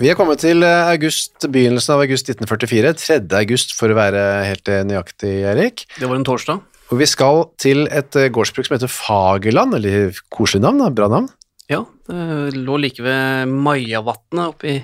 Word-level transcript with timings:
Vi 0.00 0.08
er 0.08 0.16
kommet 0.16 0.40
til 0.40 0.64
eh, 0.64 0.88
august, 0.88 1.44
begynnelsen 1.52 1.92
av 1.92 2.00
august 2.06 2.30
1944, 2.30 2.92
3. 2.96 3.16
august 3.36 3.74
for 3.76 3.92
å 3.92 3.96
være 3.98 4.22
helt 4.46 4.70
eh, 4.72 4.80
nøyaktig, 4.88 5.32
Erik. 5.50 5.84
Det 5.98 6.08
var 6.08 6.16
en 6.16 6.24
torsdag. 6.24 6.62
Og 6.88 7.02
vi 7.02 7.08
skal 7.10 7.42
til 7.60 7.84
et 7.84 8.16
eh, 8.16 8.30
gårdsbruk 8.32 8.64
som 8.64 8.78
heter 8.78 8.88
Fagerland, 8.88 9.76
eller 9.76 10.16
koselig 10.32 10.64
navn, 10.64 10.80
da, 10.80 10.88
bra 10.96 11.10
navn. 11.12 11.28
Ja, 11.68 11.82
det 12.08 12.56
lå 12.56 12.78
like 12.80 13.04
ved 13.04 13.52
Majavatnet 13.52 14.54
oppe 14.54 14.72
i 14.72 14.78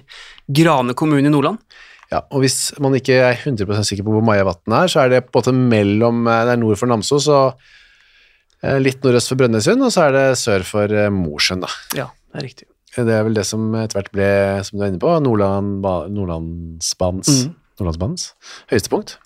Grane 0.61 0.93
kommune 0.93 1.25
i 1.25 1.33
Nordland. 1.33 1.65
Ja, 2.13 2.21
og 2.29 2.45
hvis 2.45 2.77
man 2.85 3.01
ikke 3.01 3.17
er 3.17 3.41
100% 3.41 3.89
sikker 3.89 4.05
på 4.05 4.19
hvor 4.19 4.29
Majavatnet 4.29 4.79
er, 4.83 4.93
så 4.93 5.07
er 5.07 5.17
det 5.17 5.25
på 5.31 5.41
en 5.41 5.41
måte 5.41 5.59
mellom, 5.73 6.25
det 6.29 6.53
er 6.59 6.61
nord 6.61 6.77
for 6.77 6.93
Namsos 6.93 7.33
og 7.33 8.77
litt 8.85 9.01
nordøst 9.01 9.33
for 9.33 9.41
Brønnøysund, 9.41 9.81
og 9.81 9.97
så 9.97 10.11
er 10.11 10.17
det 10.21 10.31
sør 10.45 10.69
for 10.77 11.01
Mosjøen, 11.25 11.65
da. 11.65 11.77
Ja, 12.05 12.11
det 12.35 12.45
er 12.45 12.51
riktig. 12.53 12.73
Det 12.97 13.13
er 13.13 13.27
vel 13.27 13.37
det 13.37 13.45
som 13.49 13.69
etter 13.77 14.01
hvert 14.01 14.13
ble, 14.15 14.31
som 14.67 14.79
du 14.79 14.85
er 14.85 14.93
inne 14.93 15.03
på, 15.03 15.13
Nordland, 15.25 15.85
Nordlandsbanens, 16.15 17.45
mm. 17.47 17.53
Nordlandsbanens 17.81 18.31
høyeste 18.73 18.93
punkt. 18.93 19.17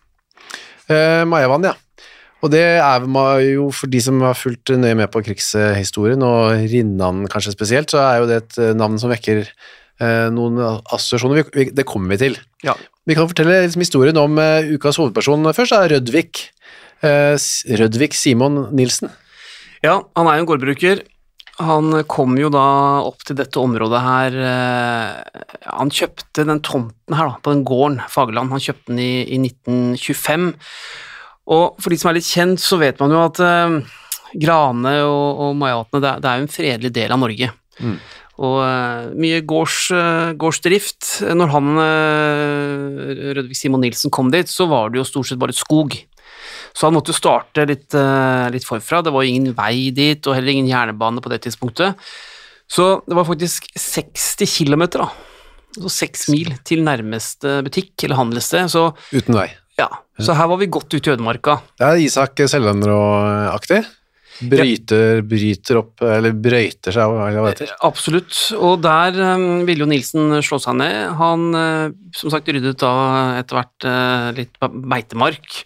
Eh, 0.90 1.22
Majavann, 1.28 1.68
ja. 1.70 1.76
Og 2.40 2.48
det 2.54 2.62
er 2.80 3.04
jo 3.44 3.68
for 3.74 3.90
de 3.92 4.00
som 4.02 4.22
har 4.24 4.38
fulgt 4.38 4.72
nøye 4.72 4.96
med 4.96 5.10
på 5.12 5.22
krigshistorien, 5.26 6.22
og 6.24 6.64
Rinnan 6.72 7.26
kanskje 7.30 7.54
spesielt, 7.54 7.92
så 7.92 8.00
er 8.06 8.22
jo 8.22 8.30
det 8.30 8.38
et 8.40 8.60
eh, 8.64 8.76
navn 8.76 8.96
som 9.00 9.12
vekker 9.12 9.44
eh, 9.44 10.28
noen 10.32 10.58
assosiasjoner. 10.64 11.44
Det 11.76 11.86
kommer 11.88 12.16
vi 12.16 12.22
til. 12.24 12.40
Ja. 12.64 12.74
Vi 13.08 13.16
kan 13.16 13.28
fortelle 13.28 13.62
liksom, 13.64 13.84
historien 13.84 14.18
om 14.20 14.38
uh, 14.38 14.66
ukas 14.74 14.98
hovedperson 15.00 15.48
først, 15.56 15.76
er 15.76 15.96
Rødvik. 15.96 16.42
Eh, 17.02 17.36
Rødvik 17.80 18.16
Simon 18.16 18.66
Nilsen. 18.76 19.12
Ja, 19.84 20.00
han 20.16 20.28
er 20.28 20.36
jo 20.38 20.44
en 20.44 20.50
gårdbruker 20.50 21.00
han 21.60 21.92
kom 22.10 22.36
jo 22.40 22.48
da 22.52 22.64
opp 23.04 23.24
til 23.26 23.36
dette 23.38 23.60
området 23.60 24.00
her 24.00 24.36
eh, 24.48 25.40
Han 25.68 25.92
kjøpte 25.92 26.46
den 26.48 26.62
tomten 26.64 27.16
her, 27.16 27.32
da, 27.32 27.40
på 27.42 27.54
den 27.54 27.64
gården, 27.68 28.00
Fagerland. 28.10 28.52
Han 28.54 28.62
kjøpte 28.62 28.92
den 28.92 29.02
i, 29.04 29.12
i 29.28 29.40
1925. 29.42 30.50
Og 31.50 31.82
for 31.82 31.92
de 31.92 31.98
som 32.00 32.10
er 32.10 32.18
litt 32.20 32.28
kjent, 32.28 32.62
så 32.62 32.78
vet 32.80 33.00
man 33.02 33.12
jo 33.14 33.20
at 33.24 33.40
uh, 33.42 33.98
Grane 34.38 34.94
og, 35.02 35.42
og 35.42 35.54
Majatene, 35.58 36.02
det, 36.04 36.14
det, 36.22 36.30
er 36.30 36.38
jo 36.38 36.46
en 36.46 36.54
fredelig 36.54 36.92
del 36.94 37.14
av 37.14 37.22
Norge. 37.22 37.50
Mm. 37.80 37.96
Og 38.40 38.56
uh, 38.62 39.10
mye 39.18 39.40
gårds, 39.50 39.80
uh, 39.96 40.30
gårdsdrift. 40.38 41.08
Når 41.34 41.52
han, 41.56 41.82
Rødvig 43.40 43.58
Simon 43.58 43.82
Nilsen, 43.82 44.14
kom 44.14 44.30
dit, 44.32 44.48
så 44.48 44.68
var 44.70 44.92
det 44.92 45.02
jo 45.02 45.08
stort 45.08 45.32
sett 45.32 45.42
bare 45.42 45.56
skog. 45.56 45.98
Så 46.76 46.86
han 46.86 46.94
måtte 46.96 47.12
jo 47.12 47.18
starte 47.18 47.64
litt, 47.68 47.88
uh, 47.96 48.48
litt 48.52 48.66
forfra. 48.66 49.02
Det 49.04 49.12
var 49.14 49.26
ingen 49.26 49.54
vei 49.56 49.90
dit, 49.94 50.20
og 50.26 50.36
heller 50.36 50.54
ingen 50.54 50.70
jernbane 50.70 51.22
på 51.22 51.32
det 51.32 51.42
tidspunktet. 51.46 51.98
Så 52.70 53.00
det 53.08 53.16
var 53.18 53.26
faktisk 53.26 53.66
60 53.74 54.46
km, 54.46 54.86
da. 55.00 55.08
Så 55.74 55.90
seks 55.92 56.28
mil 56.30 56.52
til 56.66 56.82
nærmeste 56.86 57.60
butikk 57.66 58.06
eller 58.06 58.18
handelssted. 58.18 58.70
Så, 58.70 58.88
Uten 59.14 59.38
vei. 59.38 59.48
Ja, 59.78 59.88
så 60.20 60.34
her 60.36 60.50
var 60.50 60.58
vi 60.60 60.68
godt 60.68 60.92
ute 60.92 61.08
i 61.08 61.14
ødemarka. 61.14 61.60
Det 61.78 61.86
er 61.86 62.02
Isak 62.04 62.42
Selvenrå-aktig. 62.52 63.80
Bryter, 64.40 65.20
bryter 65.26 65.80
opp, 65.80 66.00
eller 66.04 66.32
brøyter 66.32 66.94
seg, 66.94 67.12
hva 67.12 67.28
det 67.34 67.44
heter. 67.50 67.72
Absolutt, 67.86 68.34
og 68.56 68.80
der 68.84 69.16
um, 69.36 69.64
ville 69.68 69.84
jo 69.84 69.90
Nilsen 69.90 70.38
slå 70.44 70.60
seg 70.62 70.78
ned. 70.80 70.98
Han 71.20 71.48
uh, 71.52 71.92
som 72.16 72.32
sagt 72.32 72.48
ryddet 72.48 72.80
da 72.80 72.92
etter 73.40 73.58
hvert 73.58 73.88
litt 74.36 74.56
beitemark, 74.60 75.60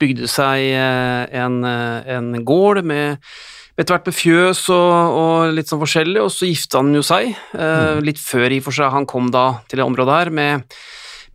bygde 0.00 0.28
seg 0.30 0.70
en, 0.72 1.58
en, 1.64 2.28
gård 2.46 2.80
med 2.86 3.18
etter 3.78 3.94
hvert 3.94 4.08
med 4.08 4.16
fjøs 4.16 4.62
og, 4.74 5.18
og, 5.18 5.52
litt 5.54 5.70
sånn 5.70 5.82
forskjellig, 5.82 6.22
og 6.22 6.32
så 6.34 6.48
gifta 6.48 6.82
han 6.82 6.94
jo 6.96 7.02
seg, 7.06 7.30
mm. 7.54 8.00
litt 8.06 8.22
før 8.22 8.54
i 8.54 8.62
for 8.64 8.74
seg 8.74 8.94
han 8.94 9.06
kom 9.10 9.30
da 9.34 9.60
til 9.70 9.80
det 9.80 9.86
området 9.86 10.16
her, 10.16 10.32
med, 10.34 10.78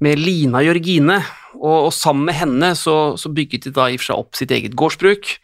med 0.04 0.20
Lina 0.20 0.64
Jørgine, 0.64 1.22
og, 1.60 1.88
og, 1.88 1.92
sammen 1.96 2.28
med 2.30 2.38
henne 2.38 2.72
så, 2.78 3.16
så 3.20 3.32
bygget 3.34 3.68
de 3.68 3.76
da 3.76 3.90
i 3.90 3.98
og 3.98 4.04
for 4.04 4.10
seg 4.10 4.24
opp 4.24 4.40
sitt 4.40 4.54
eget 4.56 4.76
gårdsbruk. 4.80 5.36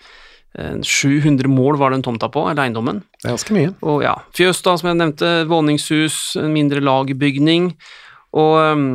700 0.58 1.46
eh, 1.46 1.52
mål 1.52 1.78
var 1.78 1.94
den 1.94 2.04
tomta 2.04 2.30
på, 2.32 2.48
eller 2.50 2.66
eiendommen. 2.66 3.04
Det 3.22 3.30
er 3.30 3.36
ganske 3.36 3.56
mye. 3.56 3.74
Og 3.86 4.02
ja, 4.04 4.16
Fjøs, 4.36 4.64
da, 4.66 4.76
som 4.80 4.90
jeg 4.90 4.98
nevnte, 4.98 5.30
våningshus, 5.50 6.38
en 6.42 6.54
mindre 6.54 6.82
lagerbygning. 6.82 7.72
Og 8.38 8.56
um, 8.58 8.88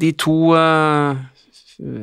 de 0.00 0.12
to 0.18 0.36
uh, 0.54 1.18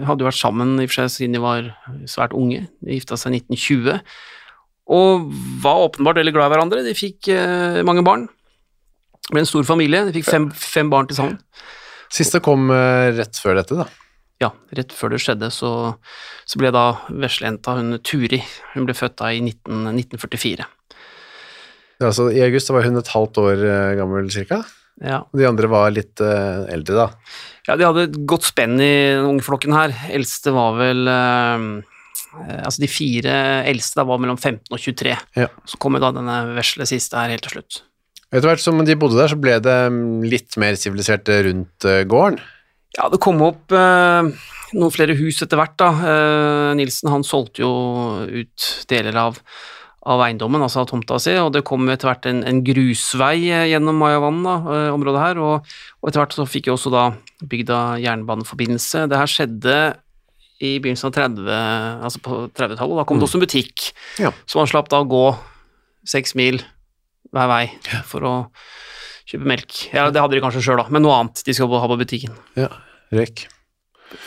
hadde 0.08 0.24
jo 0.24 0.28
vært 0.28 0.40
sammen 0.40 0.76
i 0.80 0.88
og 0.88 0.92
for 0.92 1.02
seg 1.02 1.14
siden 1.16 1.38
de 1.38 1.44
var 1.44 1.72
svært 2.12 2.36
unge. 2.36 2.66
De 2.84 2.98
gifta 2.98 3.18
seg 3.20 3.38
i 3.38 3.42
1920. 3.46 4.04
Og 5.00 5.32
var 5.64 5.86
åpenbart 5.88 6.20
veldig 6.20 6.36
glad 6.36 6.50
i 6.50 6.56
hverandre. 6.56 6.84
De 6.88 6.98
fikk 6.98 7.32
uh, 7.32 7.80
mange 7.88 8.04
barn. 8.04 8.28
Det 9.30 9.36
ble 9.36 9.46
en 9.46 9.50
stor 9.50 9.64
familie. 9.68 10.04
De 10.10 10.16
fikk 10.16 10.28
fem, 10.28 10.52
fem 10.52 10.92
barn 10.92 11.08
til 11.08 11.22
sammen. 11.22 11.40
Siste 12.12 12.42
kom 12.44 12.68
uh, 12.74 13.16
rett 13.16 13.40
før 13.40 13.62
dette, 13.62 13.80
da 13.80 13.88
ja, 14.40 14.54
rett 14.76 14.94
før 14.96 15.14
det 15.14 15.20
skjedde, 15.24 15.50
så, 15.52 15.70
så 16.48 16.60
ble 16.62 16.72
da 16.72 16.86
veslejenta 17.12 17.76
hun 17.76 17.98
Turi 18.06 18.40
Hun 18.74 18.86
ble 18.88 18.96
født 18.96 19.18
da 19.20 19.34
i 19.36 19.42
19, 19.44 19.90
1944. 19.92 20.68
Ja, 22.00 22.08
altså 22.08 22.30
I 22.32 22.46
august 22.46 22.72
var 22.72 22.88
hun 22.88 23.00
et 23.02 23.12
halvt 23.12 23.42
år 23.44 23.64
eh, 23.68 23.96
gammel 24.00 24.30
cirka? 24.32 24.62
Ja. 25.04 25.22
De 25.36 25.48
andre 25.48 25.68
var 25.72 25.92
litt 25.96 26.20
uh, 26.24 26.68
eldre, 26.72 27.06
da? 27.06 27.36
Ja, 27.68 27.76
de 27.80 27.86
hadde 27.88 28.06
et 28.08 28.18
godt 28.28 28.48
spenn 28.48 28.80
i 28.84 28.92
den 29.16 29.28
unge 29.28 29.44
flokken 29.46 29.76
her. 29.76 29.94
Eldste 30.12 30.52
var 30.56 30.76
vel 30.80 31.08
uh, 31.08 31.96
Altså, 32.30 32.84
de 32.84 32.90
fire 32.92 33.36
eldste 33.68 33.98
da 33.98 34.06
var 34.06 34.20
mellom 34.22 34.38
15 34.38 34.68
og 34.76 34.80
23. 34.80 35.16
Ja. 35.40 35.48
Så 35.68 35.80
kom 35.82 35.96
jo 35.96 36.04
da 36.04 36.12
denne 36.14 36.36
vesle 36.54 36.86
siste 36.88 37.18
her 37.18 37.32
helt 37.32 37.48
til 37.48 37.58
slutt. 37.58 37.80
Etter 38.30 38.52
hvert 38.52 38.62
som 38.62 38.80
de 38.86 38.96
bodde 39.00 39.18
der, 39.18 39.32
så 39.32 39.40
ble 39.40 39.56
det 39.66 39.78
mm, 39.90 40.28
litt 40.30 40.60
mer 40.62 40.78
sivilisert 40.78 41.32
rundt 41.48 41.88
gården? 42.12 42.38
Ja, 43.00 43.08
det 43.08 43.22
kom 43.24 43.40
opp 43.46 43.72
eh, 43.72 44.28
noen 44.76 44.94
flere 44.94 45.16
hus 45.16 45.40
etter 45.44 45.60
hvert, 45.60 45.78
da. 45.80 45.90
Eh, 46.04 46.72
Nilsen 46.76 47.12
han 47.14 47.24
solgte 47.24 47.64
jo 47.64 47.72
ut 48.28 48.66
deler 48.92 49.16
av, 49.22 49.38
av 50.10 50.24
eiendommen, 50.26 50.62
altså 50.66 50.84
av 50.84 50.90
tomta 50.90 51.20
si, 51.22 51.38
og 51.40 51.54
det 51.56 51.64
kom 51.68 51.88
etter 51.88 52.12
hvert 52.12 52.28
en, 52.28 52.44
en 52.48 52.60
grusvei 52.66 53.48
eh, 53.48 53.70
gjennom 53.72 54.02
Majavann, 54.04 54.42
da, 54.44 54.58
eh, 54.76 54.90
området 54.96 55.24
her, 55.24 55.40
og, 55.44 55.72
og, 56.02 56.12
etter 56.12 56.24
hvert 56.24 56.36
så 56.36 56.48
fikk 56.50 56.68
jeg 56.68 56.76
også 56.76 56.92
da 56.94 57.06
bygda 57.40 57.80
jernbaneforbindelse. 58.04 59.06
Det 59.08 59.22
her 59.22 59.32
skjedde 59.32 59.78
i 60.60 60.74
begynnelsen 60.84 61.08
av 61.08 61.16
30, 61.16 61.48
altså 62.04 62.24
på 62.26 62.42
30-tallet, 62.52 63.00
da 63.00 63.08
kom 63.08 63.22
det 63.22 63.24
mm. 63.24 63.30
også 63.30 63.40
en 63.40 63.46
butikk, 63.46 63.88
ja. 64.20 64.34
så 64.44 64.60
man 64.60 64.68
slapp 64.68 64.92
da 64.92 65.00
å 65.00 65.08
gå 65.08 65.24
seks 66.10 66.36
mil 66.36 66.60
hver 67.32 67.48
vei 67.48 67.64
for 68.12 68.28
å 68.28 68.36
Kjøpe 69.30 69.46
melk. 69.46 69.76
Ja, 69.94 70.08
det 70.10 70.18
hadde 70.24 70.34
de 70.34 70.42
kanskje 70.42 70.64
sjøl, 70.66 70.80
da, 70.82 70.88
men 70.90 71.04
noe 71.06 71.14
annet 71.20 71.44
de 71.46 71.54
skal 71.54 71.70
ha 71.70 71.90
på 71.92 71.98
butikken. 72.00 72.34
Ja, 72.58 72.72
røyk. 73.14 73.48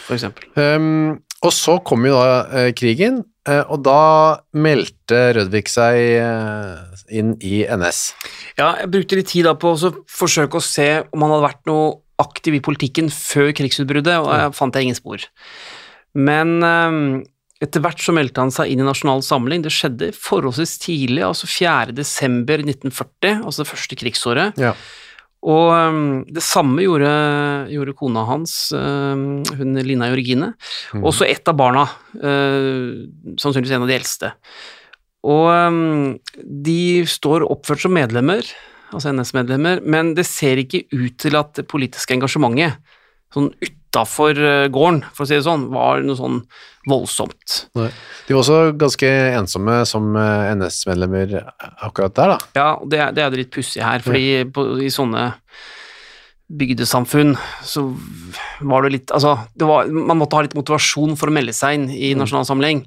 For 0.06 0.16
eksempel. 0.16 0.46
Um, 0.56 1.20
og 1.42 1.50
så 1.54 1.78
kom 1.82 2.04
jo 2.06 2.14
da 2.14 2.42
eh, 2.54 2.70
krigen, 2.78 3.22
eh, 3.48 3.64
og 3.66 3.82
da 3.82 4.42
meldte 4.54 5.32
Rødvik 5.34 5.70
seg 5.70 5.98
eh, 6.20 7.00
inn 7.18 7.34
i 7.42 7.64
NS. 7.66 8.02
Ja, 8.60 8.76
jeg 8.78 8.92
brukte 8.94 9.18
litt 9.18 9.32
tid 9.32 9.48
da 9.48 9.56
på 9.58 9.74
å 9.74 9.92
forsøke 10.10 10.60
å 10.60 10.64
se 10.64 10.88
om 11.10 11.24
han 11.24 11.34
hadde 11.34 11.48
vært 11.48 11.64
noe 11.70 11.90
aktiv 12.22 12.54
i 12.54 12.62
politikken 12.62 13.10
før 13.10 13.50
krigsutbruddet, 13.58 14.14
og 14.22 14.30
jeg 14.30 14.54
fant 14.54 14.78
jeg 14.78 14.86
ingen 14.86 14.98
spor. 14.98 15.24
Men 16.14 16.60
ehm, 16.62 17.06
etter 17.64 17.82
hvert 17.82 17.98
så 18.04 18.14
meldte 18.14 18.44
han 18.44 18.52
seg 18.54 18.70
inn 18.70 18.84
i 18.84 18.86
Nasjonal 18.86 19.24
Samling. 19.26 19.64
Det 19.64 19.72
skjedde 19.74 20.12
forholdsvis 20.14 20.76
tidlig, 20.84 21.24
altså 21.26 21.48
4. 21.50 21.96
desember 21.96 22.62
1940, 22.62 23.42
altså 23.42 23.64
det 23.64 23.70
første 23.72 23.98
krigsåret. 23.98 24.62
Ja. 24.62 24.76
Og 25.42 25.72
øhm, 25.74 26.02
det 26.30 26.42
samme 26.46 26.84
gjorde, 26.84 27.12
gjorde 27.72 27.96
kona 27.98 28.22
hans, 28.28 28.54
øhm, 28.78 29.42
hun 29.58 29.80
Lina 29.82 30.12
Jørgine. 30.12 30.52
Også 31.02 31.26
ett 31.26 31.48
av 31.50 31.56
barna, 31.58 31.86
øh, 32.14 33.08
sannsynligvis 33.34 33.74
en 33.74 33.86
av 33.86 33.90
de 33.90 33.96
eldste. 33.98 34.32
Og 35.26 35.48
øhm, 35.50 36.18
de 36.38 37.02
står 37.10 37.48
oppført 37.50 37.82
som 37.82 37.94
medlemmer, 37.96 38.46
altså 38.92 39.10
NS-medlemmer, 39.10 39.82
men 39.82 40.14
det 40.14 40.28
ser 40.30 40.62
ikke 40.62 40.84
ut 40.94 41.18
til 41.18 41.38
at 41.38 41.56
det 41.58 41.66
politiske 41.70 42.14
engasjementet 42.14 42.78
sånn 43.34 43.50
utafor 43.92 44.38
gården, 44.72 45.02
for 45.12 45.26
å 45.26 45.28
si 45.28 45.36
det 45.36 45.44
sånn, 45.44 45.68
var 45.72 46.00
noe 46.00 46.16
sånn 46.16 46.38
voldsomt. 46.88 47.66
Nei. 47.78 47.90
De 48.26 48.34
var 48.34 48.42
også 48.42 48.72
ganske 48.78 49.10
ensomme 49.36 49.82
som 49.88 50.16
eh, 50.18 50.50
NS-medlemmer 50.56 51.36
akkurat 51.84 52.16
der, 52.16 52.34
da. 52.34 52.50
Ja, 52.58 52.66
det, 52.82 53.04
det 53.18 53.24
er 53.24 53.30
det 53.34 53.44
litt 53.44 53.54
pussig 53.54 53.84
her, 53.84 54.02
fordi 54.02 54.42
på, 54.54 54.66
i 54.82 54.90
sånne 54.92 55.30
bygdesamfunn 56.52 57.36
så 57.64 57.86
var 58.60 58.84
det 58.84 58.90
litt 58.92 59.12
Altså, 59.14 59.38
det 59.56 59.64
var, 59.64 59.86
man 59.88 60.18
måtte 60.20 60.36
ha 60.36 60.42
litt 60.44 60.56
motivasjon 60.58 61.14
for 61.16 61.30
å 61.30 61.34
melde 61.34 61.54
seg 61.56 61.78
inn 61.78 61.86
i 61.94 62.12
Nasjonal 62.18 62.48
Samling, 62.48 62.82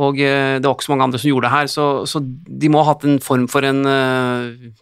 og 0.00 0.18
eh, 0.18 0.56
det 0.58 0.66
var 0.66 0.74
ikke 0.74 0.88
så 0.88 0.94
mange 0.94 1.10
andre 1.10 1.20
som 1.22 1.30
gjorde 1.30 1.50
det 1.50 1.54
her, 1.54 1.70
så, 1.70 1.86
så 2.08 2.24
de 2.24 2.72
må 2.72 2.82
ha 2.82 2.94
hatt 2.94 3.06
en 3.06 3.20
form 3.22 3.46
for 3.50 3.66
en 3.68 3.84
uh, 3.86 4.72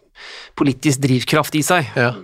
politisk 0.57 1.03
drivkraft 1.03 1.59
i 1.59 1.61
seg. 1.65 1.91
Ja. 1.99 2.15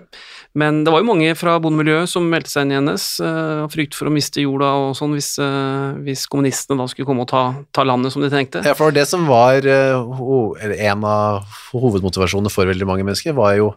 Men 0.58 0.82
det 0.84 0.90
var 0.90 1.04
jo 1.04 1.10
mange 1.12 1.34
fra 1.38 1.58
bondemiljøet 1.62 2.10
som 2.10 2.26
meldte 2.30 2.50
seg 2.50 2.66
inn 2.66 2.74
i 2.74 2.80
NS, 2.82 3.06
uh, 3.22 3.66
av 3.66 3.74
frykt 3.74 3.94
for 3.98 4.10
å 4.10 4.14
miste 4.14 4.42
jorda 4.42 4.72
og 4.82 4.96
sånn, 4.98 5.14
hvis, 5.14 5.36
eh, 5.44 6.00
hvis 6.06 6.26
kommunistene 6.32 6.80
da 6.82 6.88
skulle 6.90 7.06
komme 7.06 7.26
og 7.26 7.30
ta, 7.30 7.44
ta 7.76 7.86
landet 7.86 8.16
som 8.16 8.24
de 8.26 8.32
trengte. 8.34 8.64
Ja, 8.66 8.74
for 8.78 8.96
det 8.96 9.06
som 9.10 9.28
var 9.30 9.62
eh, 9.62 9.94
eller 9.94 10.82
en 10.90 11.06
av 11.06 11.60
hovedmotivasjonene 11.74 12.54
for 12.54 12.70
veldig 12.70 12.88
mange 12.90 13.06
mennesker, 13.06 13.38
var 13.38 13.54
jo 13.60 13.70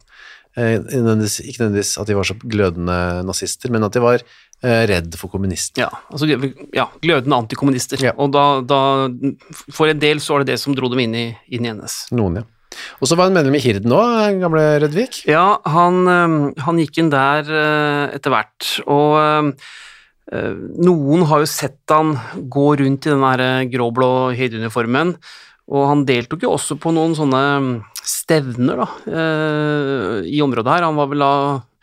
eh, 0.57 0.79
ikke 0.79 1.03
nødvendigvis 1.03 1.99
at 2.01 2.09
de 2.09 2.17
var 2.17 2.29
så 2.29 2.39
glødende 2.41 2.97
nazister, 3.29 3.73
men 3.73 3.85
at 3.85 3.93
de 3.93 4.05
var 4.05 4.25
eh, 4.25 4.83
redd 4.89 5.13
for 5.21 5.33
kommunister. 5.33 5.85
Ja, 5.85 5.91
altså 6.09 6.29
ja, 6.73 6.89
glødende 7.05 7.43
antikommunister. 7.45 8.01
Ja. 8.01 8.17
Og 8.17 8.33
da, 8.33 8.47
da, 8.65 8.81
for 9.69 9.93
en 9.93 10.01
del 10.03 10.25
så 10.25 10.37
var 10.37 10.47
det 10.47 10.55
det 10.55 10.63
som 10.65 10.77
dro 10.79 10.89
dem 10.93 11.05
inn 11.05 11.19
i, 11.19 11.29
inn 11.53 11.69
i 11.69 11.77
NS. 11.77 12.07
Noen, 12.17 12.43
ja. 12.43 12.49
Og 13.01 13.09
så 13.09 13.17
var 13.19 13.29
han 13.29 13.37
medlem 13.37 13.57
i 13.59 13.63
Hirden 13.63 13.95
òg, 13.97 14.41
gamle 14.43 14.65
Rødvik. 14.83 15.23
Ja, 15.31 15.59
han, 15.69 16.03
han 16.63 16.81
gikk 16.83 17.01
inn 17.03 17.13
der 17.13 17.49
øh, 17.49 18.05
etter 18.17 18.33
hvert, 18.35 18.69
og 18.87 19.17
øh, 20.33 20.53
noen 20.87 21.25
har 21.29 21.43
jo 21.43 21.49
sett 21.51 21.93
han 21.93 22.15
gå 22.53 22.69
rundt 22.81 23.09
i 23.09 23.13
den 23.13 23.25
øh, 23.25 23.65
grå-blå 23.73 24.13
Heide-uniformen, 24.39 25.17
og 25.73 25.89
han 25.89 26.07
deltok 26.09 26.45
jo 26.47 26.55
også 26.57 26.77
på 26.81 26.93
noen 26.95 27.17
sånne 27.17 27.43
stevner 28.03 28.83
da, 28.83 28.87
i 30.27 30.41
området 30.43 30.73
her. 30.73 30.85
Han 30.89 30.99
var 30.99 31.07
vel 31.13 31.23
da 31.23 31.35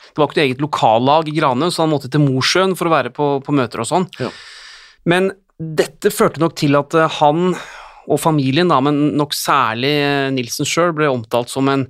Det 0.09 0.19
var 0.19 0.27
ikke 0.27 0.39
noe 0.39 0.45
eget 0.45 0.63
lokallag 0.63 1.29
i 1.31 1.35
Grane, 1.37 1.69
så 1.71 1.85
han 1.85 1.93
måtte 1.93 2.09
til 2.11 2.21
Mosjøen 2.25 2.75
for 2.77 2.89
å 2.89 2.93
være 2.93 3.11
på, 3.15 3.29
på 3.45 3.55
møter 3.55 3.81
og 3.81 3.87
sånn. 3.87 4.07
Ja. 4.19 4.29
Men 5.09 5.31
dette 5.59 6.11
førte 6.11 6.43
nok 6.43 6.57
til 6.59 6.75
at 6.79 6.95
han 7.19 7.53
og 8.09 8.21
familien, 8.21 8.71
da, 8.71 8.79
men 8.83 9.13
nok 9.19 9.35
særlig 9.37 9.93
eh, 10.01 10.31
Nilsen 10.35 10.67
sjøl, 10.67 10.95
ble 10.97 11.11
omtalt 11.11 11.51
som 11.51 11.69
en, 11.71 11.85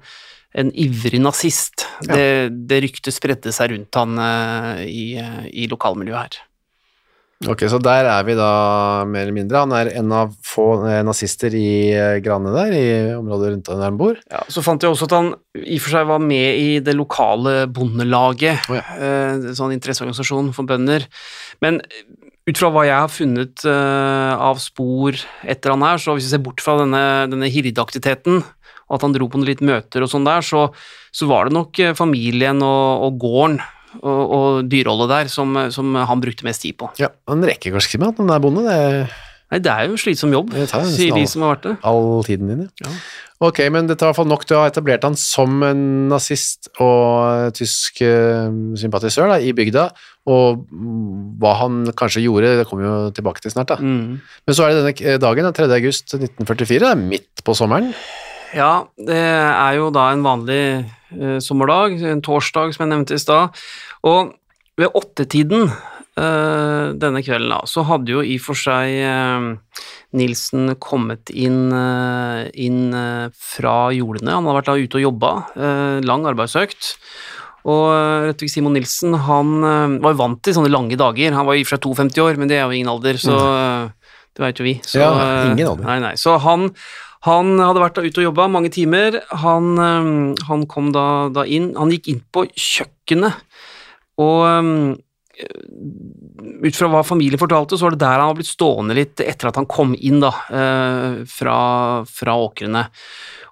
en 0.58 0.74
ivrig 0.76 1.22
nazist. 1.24 1.88
Ja. 2.08 2.12
Det, 2.12 2.28
det 2.70 2.84
ryktet 2.88 3.16
spredte 3.16 3.56
seg 3.56 3.74
rundt 3.74 4.00
han 4.00 4.20
eh, 4.20 4.86
i, 4.90 5.08
eh, 5.22 5.42
i 5.64 5.72
lokalmiljøet 5.72 6.22
her. 6.22 6.46
Ok, 7.48 7.62
så 7.72 7.78
der 7.80 8.04
er 8.04 8.26
vi 8.28 8.34
da 8.36 8.50
mer 9.08 9.22
eller 9.24 9.36
mindre. 9.38 9.62
Han 9.64 9.72
er 9.72 9.94
en 9.96 10.10
av 10.12 10.34
få 10.44 10.66
nazister 11.08 11.54
i 11.56 11.70
Grane 12.20 12.52
der, 12.52 12.74
i 12.76 12.90
området 13.16 13.54
rundt 13.54 13.70
der 13.70 13.84
han 13.86 14.00
bor. 14.02 14.18
Ja, 14.28 14.42
så 14.52 14.60
fant 14.66 14.84
jeg 14.84 14.92
også 14.92 15.08
at 15.08 15.16
han 15.16 15.30
i 15.56 15.78
og 15.78 15.86
for 15.86 15.96
seg 15.96 16.10
var 16.10 16.20
med 16.20 16.60
i 16.60 16.74
det 16.84 16.98
lokale 17.00 17.62
bondelaget, 17.72 18.68
Oh, 18.68 18.76
ja. 18.76 19.54
sånn 19.56 19.72
interesseorganisasjon 19.78 20.52
for 20.58 20.68
bønder. 20.68 21.08
Men 21.64 21.80
ut 22.50 22.60
fra 22.60 22.70
hva 22.74 22.86
jeg 22.88 22.98
har 22.98 23.12
funnet 23.14 23.66
uh, 23.68 24.34
av 24.50 24.60
spor 24.62 25.18
etter 25.46 25.74
han 25.76 25.86
her, 25.86 26.02
så 26.02 26.16
hvis 26.18 26.28
vi 26.28 26.34
ser 26.34 26.44
bort 26.46 26.64
fra 26.64 26.80
denne, 26.82 27.04
denne 27.32 27.50
hirdeaktiviteten, 27.52 28.42
og 28.90 28.98
at 28.98 29.06
han 29.06 29.14
dro 29.14 29.28
på 29.30 29.38
noen 29.38 29.52
litt 29.52 29.62
møter 29.66 30.02
og 30.02 30.10
sånn 30.10 30.26
der, 30.26 30.42
så, 30.46 30.68
så 31.14 31.30
var 31.30 31.46
det 31.46 31.54
nok 31.54 31.78
eh, 31.84 31.96
familien 31.98 32.64
og, 32.66 33.06
og 33.06 33.20
gården 33.22 33.60
og, 34.02 34.22
og 34.24 34.70
dyreholdet 34.70 35.12
der 35.12 35.30
som, 35.30 35.54
som 35.74 35.94
han 36.10 36.24
brukte 36.24 36.46
mest 36.48 36.66
tid 36.66 36.78
på. 36.80 36.90
Ja, 37.02 37.12
Han 37.30 37.46
rekker 37.46 37.76
kanskje 37.76 37.94
ikke 37.94 38.02
med 38.02 38.16
at 38.16 38.24
han 38.24 38.34
er 38.34 38.42
bonde, 38.44 38.66
det 38.66 38.80
Nei, 39.50 39.58
det 39.66 39.72
er 39.74 39.88
jo 39.88 39.96
en 39.96 40.02
slitsom 40.02 40.34
jobb, 40.36 40.52
sier 40.70 41.16
de 41.16 41.24
som 41.26 41.42
har 41.42 41.56
vært 41.56 41.64
det. 41.66 41.72
all 41.90 42.20
tiden 42.28 42.52
din, 42.52 42.68
ja. 42.68 42.86
Ja. 42.86 42.98
Ok, 43.40 43.62
men 43.72 43.88
dette 43.88 44.04
er 44.04 44.10
i 44.10 44.12
hvert 44.12 44.18
fall 44.18 44.28
nok 44.28 44.42
til 44.44 44.58
å 44.58 44.64
ha 44.66 44.68
etablert 44.68 45.06
han 45.08 45.16
som 45.16 45.62
en 45.64 45.84
nazist 46.12 46.68
og 46.84 47.54
tysk 47.56 48.02
eh, 48.04 48.50
sympatisør 48.82 49.32
da, 49.32 49.38
i 49.40 49.54
bygda, 49.56 49.86
og 50.28 50.66
hva 51.40 51.54
han 51.62 51.86
kanskje 51.96 52.26
gjorde, 52.26 52.58
det 52.60 52.66
kommer 52.68 52.84
vi 52.84 52.90
jo 52.90 53.14
tilbake 53.16 53.44
til 53.44 53.54
snart 53.54 53.72
da. 53.72 53.78
Mm. 53.80 54.18
Men 54.20 54.58
så 54.58 54.66
er 54.66 54.76
det 54.76 54.82
denne 54.82 55.14
eh, 55.14 55.22
dagen, 55.24 55.48
den 55.48 55.56
3. 55.56 55.70
august 55.78 56.18
1944, 56.18 56.82
det 56.84 56.92
er 56.92 57.00
midt 57.00 57.46
på 57.48 57.56
sommeren. 57.56 57.94
Ja, 58.52 58.74
det 58.98 59.22
er 59.24 59.78
jo 59.78 59.88
da 59.96 60.10
en 60.12 60.26
vanlig 60.26 60.62
eh, 60.84 61.40
sommerdag, 61.46 61.96
en 62.12 62.26
torsdag 62.26 62.76
som 62.76 62.84
jeg 62.84 62.92
nevnte 62.92 63.16
i 63.16 63.24
stad. 63.24 63.56
Og 64.10 64.34
ved 64.80 65.00
åttetiden 65.00 65.70
eh, 65.70 65.99
denne 67.00 67.22
kvelden 67.24 67.52
da, 67.54 67.62
så 67.70 67.84
hadde 67.88 68.12
jo 68.16 68.22
i 68.26 68.36
og 68.40 68.44
for 68.44 68.58
seg 68.60 68.94
eh, 69.06 69.48
Nilsen 70.20 70.74
kommet 70.82 71.30
inn, 71.32 71.68
eh, 71.76 72.48
inn 72.66 72.94
eh, 72.98 73.28
fra 73.36 73.90
jordene. 73.96 74.34
Han 74.34 74.48
hadde 74.50 74.58
vært 74.58 74.72
da 74.72 74.78
ute 74.82 74.98
og 75.00 75.06
jobba, 75.06 75.34
eh, 75.56 76.00
lang 76.08 76.26
arbeidsøkt. 76.30 76.96
Og 77.70 77.84
eh, 77.94 78.30
Rettvik 78.32 78.50
Simon 78.54 78.74
Nilsen 78.78 79.14
han 79.28 79.52
eh, 79.62 79.98
var 80.02 80.16
jo 80.16 80.22
vant 80.24 80.42
til 80.46 80.56
sånne 80.58 80.72
lange 80.74 80.98
dager. 81.00 81.36
Han 81.38 81.46
var 81.50 81.60
i 81.60 81.66
og 81.66 81.70
for 81.70 81.78
seg 81.78 81.86
52 81.86 82.24
år, 82.26 82.40
men 82.42 82.50
det 82.50 82.58
er 82.58 82.66
jo 82.66 82.80
ingen 82.80 82.90
alder, 82.96 83.20
så 83.22 83.36
eh, 83.52 84.16
det 84.34 84.44
veit 84.48 84.62
jo 84.64 84.66
vi. 84.66 84.76
Så, 84.88 84.98
Ja, 85.04 85.12
eh, 85.14 85.52
ingen 85.52 85.68
alder. 85.76 85.86
Nei, 85.92 86.00
nei. 86.08 86.16
Så 86.18 86.38
han, 86.42 86.72
han 87.28 87.54
hadde 87.62 87.84
vært 87.84 88.00
da 88.00 88.06
ute 88.08 88.24
og 88.24 88.30
jobba 88.32 88.48
mange 88.50 88.72
timer. 88.74 89.20
Han, 89.44 89.70
eh, 89.78 90.10
han 90.50 90.66
kom 90.72 90.90
da, 90.96 91.06
da 91.36 91.46
inn. 91.46 91.76
Han 91.78 91.94
gikk 91.94 92.10
inn 92.16 92.24
på 92.34 92.48
kjøkkenet, 92.50 93.38
og 94.24 94.42
eh, 94.48 94.74
ut 95.40 96.76
fra 96.76 96.90
hva 96.92 97.02
familien 97.08 97.40
fortalte, 97.40 97.78
så 97.78 97.88
var 97.88 97.96
det 97.96 98.04
der 98.04 98.20
han 98.20 98.32
var 98.32 98.40
blitt 98.40 98.52
stående 98.52 98.96
litt 98.98 99.22
etter 99.24 99.50
at 99.50 99.60
han 99.60 99.68
kom 99.70 99.94
inn 99.96 100.22
da, 100.24 100.32
eh, 100.52 101.22
fra, 101.30 101.60
fra 102.08 102.36
åkrene. 102.40 102.86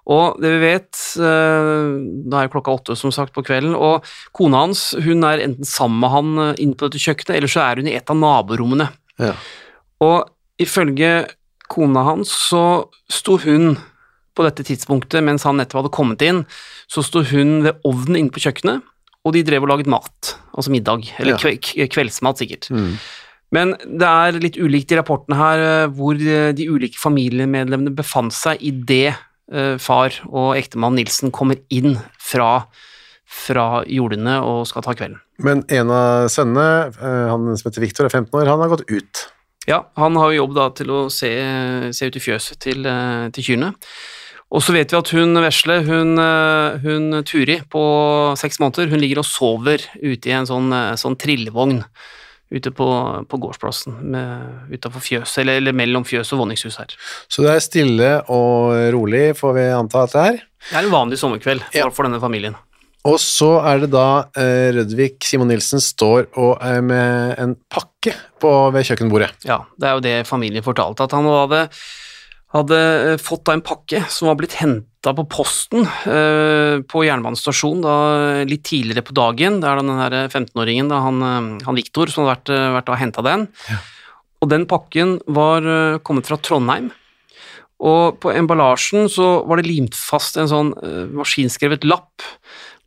Og 0.08 0.38
det 0.40 0.52
vi 0.54 0.60
vet, 0.62 1.00
eh, 1.20 1.90
da 2.32 2.42
er 2.42 2.52
klokka 2.52 2.76
åtte 2.78 2.96
som 2.96 3.12
sagt 3.12 3.34
på 3.36 3.44
kvelden, 3.44 3.74
og 3.76 4.06
kona 4.36 4.64
hans 4.64 4.94
hun 5.04 5.24
er 5.28 5.44
enten 5.44 5.68
sammen 5.68 6.00
med 6.00 6.14
han 6.14 6.30
eh, 6.44 6.54
inne 6.64 6.78
på 6.78 6.88
dette 6.88 7.02
kjøkkenet, 7.02 7.36
eller 7.36 7.52
så 7.52 7.64
er 7.66 7.82
hun 7.82 7.90
i 7.90 7.96
et 7.98 8.12
av 8.12 8.16
naborommene. 8.16 8.88
Ja. 9.20 9.34
Og 10.04 10.30
ifølge 10.60 11.28
kona 11.68 12.06
hans 12.08 12.32
så 12.48 12.64
sto 13.12 13.36
hun 13.44 13.76
på 14.38 14.46
dette 14.46 14.64
tidspunktet, 14.64 15.20
mens 15.26 15.44
han 15.44 15.58
nettopp 15.60 15.82
hadde 15.82 15.96
kommet 15.96 16.24
inn, 16.24 16.44
så 16.88 17.02
sto 17.04 17.24
hun 17.26 17.58
ved 17.66 17.82
ovnen 17.88 18.20
inne 18.20 18.32
på 18.32 18.44
kjøkkenet, 18.46 18.86
og 19.28 19.36
de 19.36 19.44
drev 19.46 19.66
og 19.66 19.72
laget 19.74 19.90
mat, 19.92 20.34
altså 20.56 20.72
middag, 20.72 21.04
eller 21.20 21.36
Ja. 21.36 21.38
kve 21.60 21.88
kveldsmat 21.92 22.40
sikkert. 22.40 22.70
Mm. 22.72 22.96
Men 23.54 23.72
det 23.80 24.08
er 24.08 24.40
litt 24.42 24.58
ulikt 24.60 24.92
i 24.92 24.98
rapportene 24.98 25.38
her 25.38 25.62
eh, 25.64 25.86
hvor 25.96 26.18
eh, 26.20 26.50
de 26.56 26.68
ulike 26.68 27.00
familiemedlemmene 27.00 27.94
befant 27.96 28.34
seg 28.36 28.60
i 28.60 28.72
det 28.72 29.14
eh, 29.14 29.76
far 29.80 30.18
og 30.28 30.52
ektemann 30.58 30.98
Nilsen 30.98 31.32
kommer 31.32 31.56
inn 31.72 31.96
fra, 32.20 32.66
fra 33.24 33.82
jordene 33.88 34.36
og 34.44 34.66
skal 34.68 34.84
ta 34.84 34.96
kvelden. 34.98 35.20
Men 35.40 35.64
en 35.72 35.94
av 35.94 36.28
sønnene, 36.34 36.92
han 36.98 37.50
som 37.56 37.68
heter 37.68 37.84
Victor, 37.84 38.08
er 38.08 38.12
15 38.12 38.34
år, 38.34 38.48
han 38.50 38.64
har 38.64 38.72
gått 38.72 38.88
ut. 38.90 39.24
Ja, 39.68 39.84
han 40.00 40.16
har 40.18 40.32
jo 40.32 40.42
jobb 40.42 40.56
da 40.56 40.64
til 40.74 40.90
å 40.90 41.00
se, 41.12 41.30
se 41.94 42.08
ut 42.08 42.16
i 42.18 42.22
fjøset 42.24 42.58
til, 42.64 42.88
til 43.36 43.46
kyrne. 43.46 43.68
Og 44.48 44.62
så 44.64 44.72
vet 44.72 44.88
vi 44.94 44.96
at 44.96 45.10
hun 45.12 45.36
vesle, 45.44 45.74
hun, 45.84 46.14
eh, 46.22 46.78
hun 46.84 47.18
Turi 47.28 47.58
på 47.68 47.82
seks 48.40 48.56
måneder, 48.62 48.88
hun 48.88 49.02
ligger 49.02 49.20
og 49.20 49.28
sover 49.28 49.82
ute 50.00 50.30
i 50.30 50.32
en 50.38 50.48
sånn, 50.48 50.70
eh, 50.72 50.94
sånn 50.96 51.18
trillevogn 51.20 51.82
ute 52.48 52.70
på, 52.72 52.86
på 53.28 53.38
gårdsplassen 53.42 54.14
utafor 54.72 55.02
fjøset, 55.04 55.42
eller, 55.42 55.58
eller 55.60 55.74
mellom 55.76 56.06
fjøs 56.08 56.30
og 56.32 56.40
våningshus 56.46 56.78
her. 56.80 56.94
Så 57.28 57.44
det 57.44 57.50
er 57.52 57.60
stille 57.60 58.12
og 58.32 58.72
rolig, 58.94 59.34
får 59.36 59.52
vi 59.58 59.66
anta 59.76 60.06
at 60.06 60.14
det 60.16 60.22
er. 60.30 60.38
Det 60.70 60.78
er 60.80 60.88
en 60.88 60.94
vanlig 60.94 61.18
sommerkveld 61.20 61.66
for, 61.66 61.76
Ja. 61.76 61.90
for 61.92 62.08
denne 62.08 62.22
familien. 62.22 62.56
Og 63.04 63.18
så 63.20 63.50
er 63.68 63.84
det 63.84 63.90
da 63.92 64.06
eh, 64.36 64.72
Rødvik 64.74 65.22
Simon 65.28 65.48
Nilsen 65.52 65.80
står 65.84 66.26
og 66.40 66.56
er 66.64 66.80
med 66.84 67.36
en 67.38 67.52
pakke 67.70 68.16
på, 68.40 68.50
ved 68.72 68.88
kjøkkenbordet. 68.88 69.30
Ja, 69.48 69.60
det 69.78 69.88
er 69.88 69.94
jo 69.98 70.04
det 70.08 70.16
familien 70.28 70.64
fortalte, 70.64 71.04
at 71.04 71.14
han 71.16 71.28
hadde, 71.28 71.66
hadde 72.54 72.78
eh, 72.78 73.18
fått 73.20 73.44
da 73.48 73.56
en 73.56 73.64
pakke 73.64 74.04
som 74.12 74.30
var 74.30 74.38
blitt 74.40 74.56
henta 74.60 75.12
på 75.14 75.26
posten 75.28 75.84
eh, 75.84 76.80
på 76.88 77.04
jernbanestasjonen 77.04 77.84
da, 77.84 77.98
litt 78.48 78.64
tidligere 78.68 79.04
på 79.04 79.16
dagen. 79.16 79.60
Det 79.60 79.68
er 79.68 79.82
den 79.82 80.00
her 80.00 80.18
15-åringen, 80.26 80.90
han, 80.92 81.22
eh, 81.22 81.68
han 81.68 81.78
Viktor, 81.78 82.10
som 82.12 82.24
hadde 82.24 82.34
vært, 82.36 82.54
eh, 82.56 82.74
vært 82.78 82.92
og 82.94 83.00
henta 83.02 83.24
den. 83.26 83.48
Og 83.68 83.86
og 84.38 84.50
den 84.52 84.66
pakken 84.70 85.18
var 85.26 85.66
uh, 85.66 85.98
kommet 86.04 86.28
fra 86.28 86.38
Trondheim. 86.40 86.90
Og 87.78 88.18
på 88.22 88.32
emballasjen 88.34 89.06
så 89.10 89.38
var 89.46 89.60
det 89.60 89.68
limt 89.68 89.98
fast 89.98 90.38
en 90.38 90.50
sånn 90.50 90.72
uh, 90.78 91.06
maskinskrevet 91.20 91.86
lapp 91.86 92.26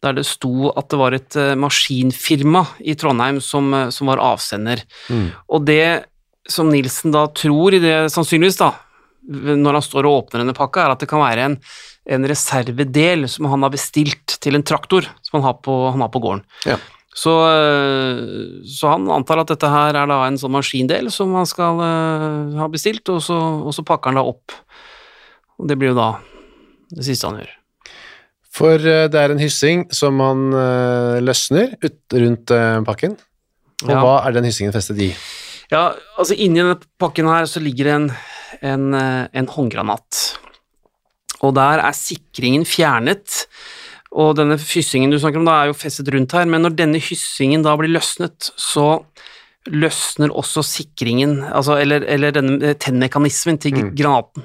der 0.01 0.15
det 0.17 0.25
sto 0.25 0.71
at 0.73 0.89
det 0.91 0.99
var 0.99 1.15
et 1.15 1.37
uh, 1.37 1.53
maskinfirma 1.59 2.65
i 2.81 2.95
Trondheim 2.97 3.37
som, 3.43 3.67
eh, 3.77 3.91
som 3.93 4.09
var 4.09 4.21
avsender. 4.23 4.81
Og 5.45 5.67
det 5.67 6.07
som 6.49 6.71
Nilsen 6.73 7.13
da 7.13 7.27
tror, 7.37 7.75
i 7.77 7.83
det 7.83 8.09
sannsynligvis 8.09 8.57
da, 8.57 8.71
når 9.27 9.77
han 9.77 9.85
står 9.85 10.07
og 10.07 10.23
åpner 10.23 10.41
denne 10.41 10.57
pakka, 10.57 10.85
er 10.85 10.95
at 10.95 11.03
det 11.03 11.09
kan 11.11 11.21
være 11.21 11.45
en, 11.49 11.59
en 12.15 12.25
reservedel 12.29 13.27
som 13.29 13.49
han 13.51 13.67
har 13.67 13.73
bestilt 13.73 14.37
til 14.41 14.57
en 14.57 14.65
traktor 14.65 15.05
som 15.21 15.39
han 15.39 15.47
har 15.49 15.59
på, 15.61 15.75
han 15.93 16.01
har 16.01 16.11
på 16.13 16.23
gården. 16.23 16.43
Ja. 16.65 16.79
Så, 17.13 17.31
øh, 17.43 18.61
så 18.65 18.93
han 18.93 19.09
antar 19.11 19.41
at 19.41 19.49
dette 19.51 19.67
her 19.67 19.97
er 19.99 20.07
da 20.07 20.21
en 20.25 20.39
sånn 20.39 20.53
maskindel 20.55 21.09
som 21.11 21.33
han 21.35 21.47
skal 21.49 21.81
uh, 21.83 22.59
ha 22.61 22.69
bestilt, 22.71 23.03
og 23.11 23.19
så, 23.25 23.35
og 23.35 23.75
så 23.75 23.83
pakker 23.87 24.13
han 24.13 24.21
da 24.21 24.23
opp. 24.29 24.55
Og 25.59 25.67
det 25.67 25.75
blir 25.79 25.91
jo 25.91 25.97
da 25.99 26.13
det 26.95 27.03
siste 27.09 27.27
han 27.27 27.41
gjør. 27.41 27.51
For 28.51 28.79
uh, 28.79 29.09
det 29.11 29.19
er 29.19 29.35
en 29.35 29.43
hyssing 29.43 29.85
som 29.95 30.23
han 30.23 30.47
uh, 30.55 31.19
løsner 31.19 31.75
ut 31.83 32.15
rundt 32.15 32.55
eh, 32.55 32.79
pakken. 32.87 33.19
Og 33.81 33.89
Ja. 33.91 33.99
hva 33.99 34.15
er 34.27 34.35
den 34.35 34.45
hyssingen 34.45 34.73
festet 34.75 34.99
i? 35.01 35.11
Ja, 35.71 35.91
altså 36.19 36.35
inni 36.35 36.59
denne 36.59 36.77
pakken 36.99 37.29
her 37.31 37.47
så 37.47 37.61
ligger 37.63 37.87
det 37.87 37.93
en, 37.95 38.07
en, 38.73 38.87
eh, 38.97 39.27
en 39.39 39.47
håndgranat. 39.47 40.21
Og 41.41 41.55
der 41.57 41.81
er 41.81 41.95
sikringen 41.97 42.67
fjernet, 42.67 43.45
og 44.11 44.35
denne 44.35 44.57
hyssingen 44.59 45.13
du 45.13 45.17
snakker 45.19 45.39
om 45.39 45.47
da 45.47 45.61
er 45.61 45.71
jo 45.71 45.77
festet 45.79 46.11
rundt 46.11 46.35
her, 46.35 46.49
men 46.49 46.65
når 46.65 46.75
denne 46.75 46.99
hyssingen 47.01 47.63
da 47.63 47.77
blir 47.79 47.93
løsnet, 47.93 48.51
så 48.59 49.05
løsner 49.71 50.33
også 50.33 50.63
sikringen, 50.65 51.39
altså, 51.45 51.77
eller, 51.79 52.03
eller 52.09 52.33
denne 52.35 52.73
tennmekanismen 52.81 53.59
til 53.61 53.77
granaten. 53.95 54.43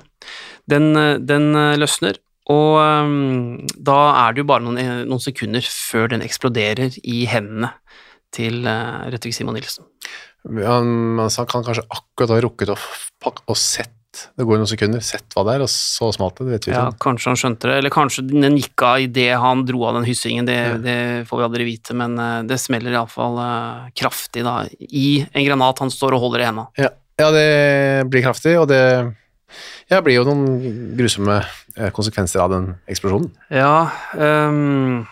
Den, 0.70 0.92
eh, 1.00 1.16
den 1.18 1.50
eh, 1.56 1.74
løsner, 1.80 2.20
og 2.52 2.78
um, 2.78 3.66
da 3.74 3.98
er 4.22 4.34
det 4.34 4.44
jo 4.44 4.48
bare 4.52 4.62
noen, 4.62 4.78
eh, 4.78 5.02
noen 5.08 5.22
sekunder 5.22 5.66
før 5.66 6.12
den 6.12 6.22
eksploderer 6.22 6.94
i 7.02 7.24
hendene 7.26 7.72
til 8.34 8.60
uh, 8.68 9.06
Rettvik 9.10 9.34
Simon 9.34 9.56
Nilsen. 9.56 9.86
Han, 10.46 11.18
han 11.18 11.48
kan 11.50 11.64
kanskje 11.66 11.84
akkurat 11.90 12.34
ha 12.36 12.40
rukket 12.44 12.72
å 12.74 12.76
pakke 13.22 13.42
og 13.50 13.58
sett 13.58 13.92
Det 14.36 14.46
går 14.48 14.60
noen 14.60 14.70
sekunder, 14.70 15.02
sett 15.04 15.34
hva 15.36 15.42
det 15.44 15.56
er, 15.56 15.64
og 15.66 15.68
så 15.72 16.08
smalt 16.14 16.38
det. 16.38 16.46
Det 16.46 16.54
vet 16.54 16.68
vi 16.68 16.72
Ja, 16.72 16.86
kanskje 17.02 17.32
han 17.32 17.40
skjønte 17.40 17.68
det, 17.68 17.80
eller 17.80 17.92
kanskje 17.92 18.24
den 18.30 18.56
gikk 18.56 18.84
av 18.86 19.02
idet 19.04 19.34
han 19.42 19.66
dro 19.68 19.82
av 19.88 19.98
den 19.98 20.06
hyssingen, 20.08 20.48
det, 20.48 20.60
det 20.86 20.98
får 21.28 21.42
vi 21.42 21.46
aldri 21.48 21.66
vite, 21.68 21.96
men 21.98 22.16
eh, 22.22 22.38
det 22.48 22.56
smeller 22.62 22.96
iallfall 22.96 23.36
uh, 23.36 23.90
kraftig 23.98 24.46
da, 24.46 24.62
i 24.80 25.20
en 25.26 25.44
granat 25.44 25.84
han 25.84 25.92
står 25.92 26.16
og 26.16 26.24
holder 26.24 26.44
i 26.44 26.48
henda. 26.48 26.66
Ja. 26.80 26.90
ja, 27.20 27.28
det 27.34 27.46
blir 28.12 28.24
kraftig, 28.24 28.56
og 28.62 28.70
det 28.72 28.80
ja, 29.90 30.00
blir 30.02 30.16
jo 30.18 30.24
noen 30.26 30.94
grusomme 30.98 31.40
eh, 31.76 31.90
konsekvenser 31.94 32.42
av 32.42 32.54
den 32.54 32.72
eksplosjonen. 32.90 33.28
Ja, 33.54 33.90
ehm, 34.18 35.04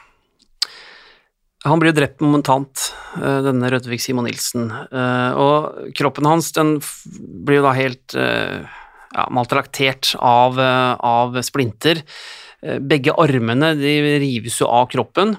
han 1.64 1.80
blir 1.80 1.92
jo 1.94 1.96
drept 1.96 2.20
momentant, 2.20 2.90
eh, 3.16 3.40
denne 3.46 3.70
Rødvig 3.72 4.00
Simon 4.02 4.26
Nilsen, 4.28 4.68
eh, 4.70 5.32
og 5.32 5.92
kroppen 5.96 6.28
hans 6.28 6.52
den 6.52 6.76
blir 7.08 7.62
jo 7.62 7.66
da 7.66 7.72
helt 7.76 8.16
eh, 8.20 8.66
ja, 9.14 9.26
maltraktert 9.32 10.12
av, 10.20 10.58
av 10.58 11.36
splinter. 11.46 12.02
Begge 12.80 13.12
armene 13.20 13.74
de 13.78 13.92
rives 14.18 14.56
jo 14.58 14.66
av 14.66 14.88
kroppen, 14.90 15.36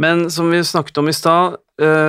men 0.00 0.28
som 0.30 0.50
vi 0.52 0.60
snakket 0.62 1.00
om 1.00 1.08
i 1.08 1.14
stad, 1.16 1.56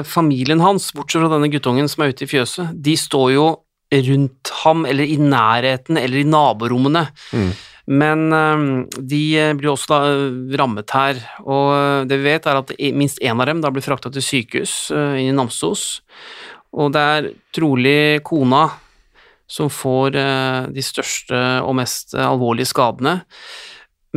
familien 0.06 0.62
hans, 0.62 0.92
bortsett 0.94 1.24
fra 1.24 1.32
denne 1.32 1.50
guttungen 1.50 1.88
som 1.90 2.04
er 2.04 2.12
ute 2.14 2.28
i 2.28 2.30
fjøset, 2.30 2.76
de 2.76 2.94
står 3.00 3.32
jo 3.34 3.48
rundt 4.10 4.52
ham, 4.62 4.84
eller 4.86 5.08
i 5.08 5.18
nærheten, 5.18 5.98
eller 5.98 6.22
i 6.22 6.28
naborommene. 6.28 7.08
Men 7.86 8.34
eh, 8.34 8.64
de 8.98 9.26
blir 9.60 9.72
også 9.72 9.92
da 9.92 10.00
eh, 10.10 10.40
rammet 10.58 10.94
her, 10.96 11.20
og 11.46 11.68
eh, 11.76 12.08
det 12.10 12.18
vi 12.22 12.32
vet 12.32 12.48
er 12.50 12.62
at 12.62 12.74
minst 12.98 13.22
én 13.22 13.38
av 13.38 13.46
dem 13.50 13.62
da 13.62 13.70
blir 13.74 13.86
frakta 13.86 14.10
til 14.14 14.26
sykehus 14.26 14.74
eh, 14.96 15.20
i 15.22 15.30
Namsos, 15.36 16.02
og 16.76 16.96
det 16.96 17.04
er 17.18 17.30
trolig 17.56 18.24
kona 18.26 18.66
som 19.48 19.70
får 19.70 20.16
de 20.74 20.82
største 20.82 21.38
og 21.62 21.76
mest 21.78 22.16
alvorlige 22.18 22.66
skadene. 22.66 23.20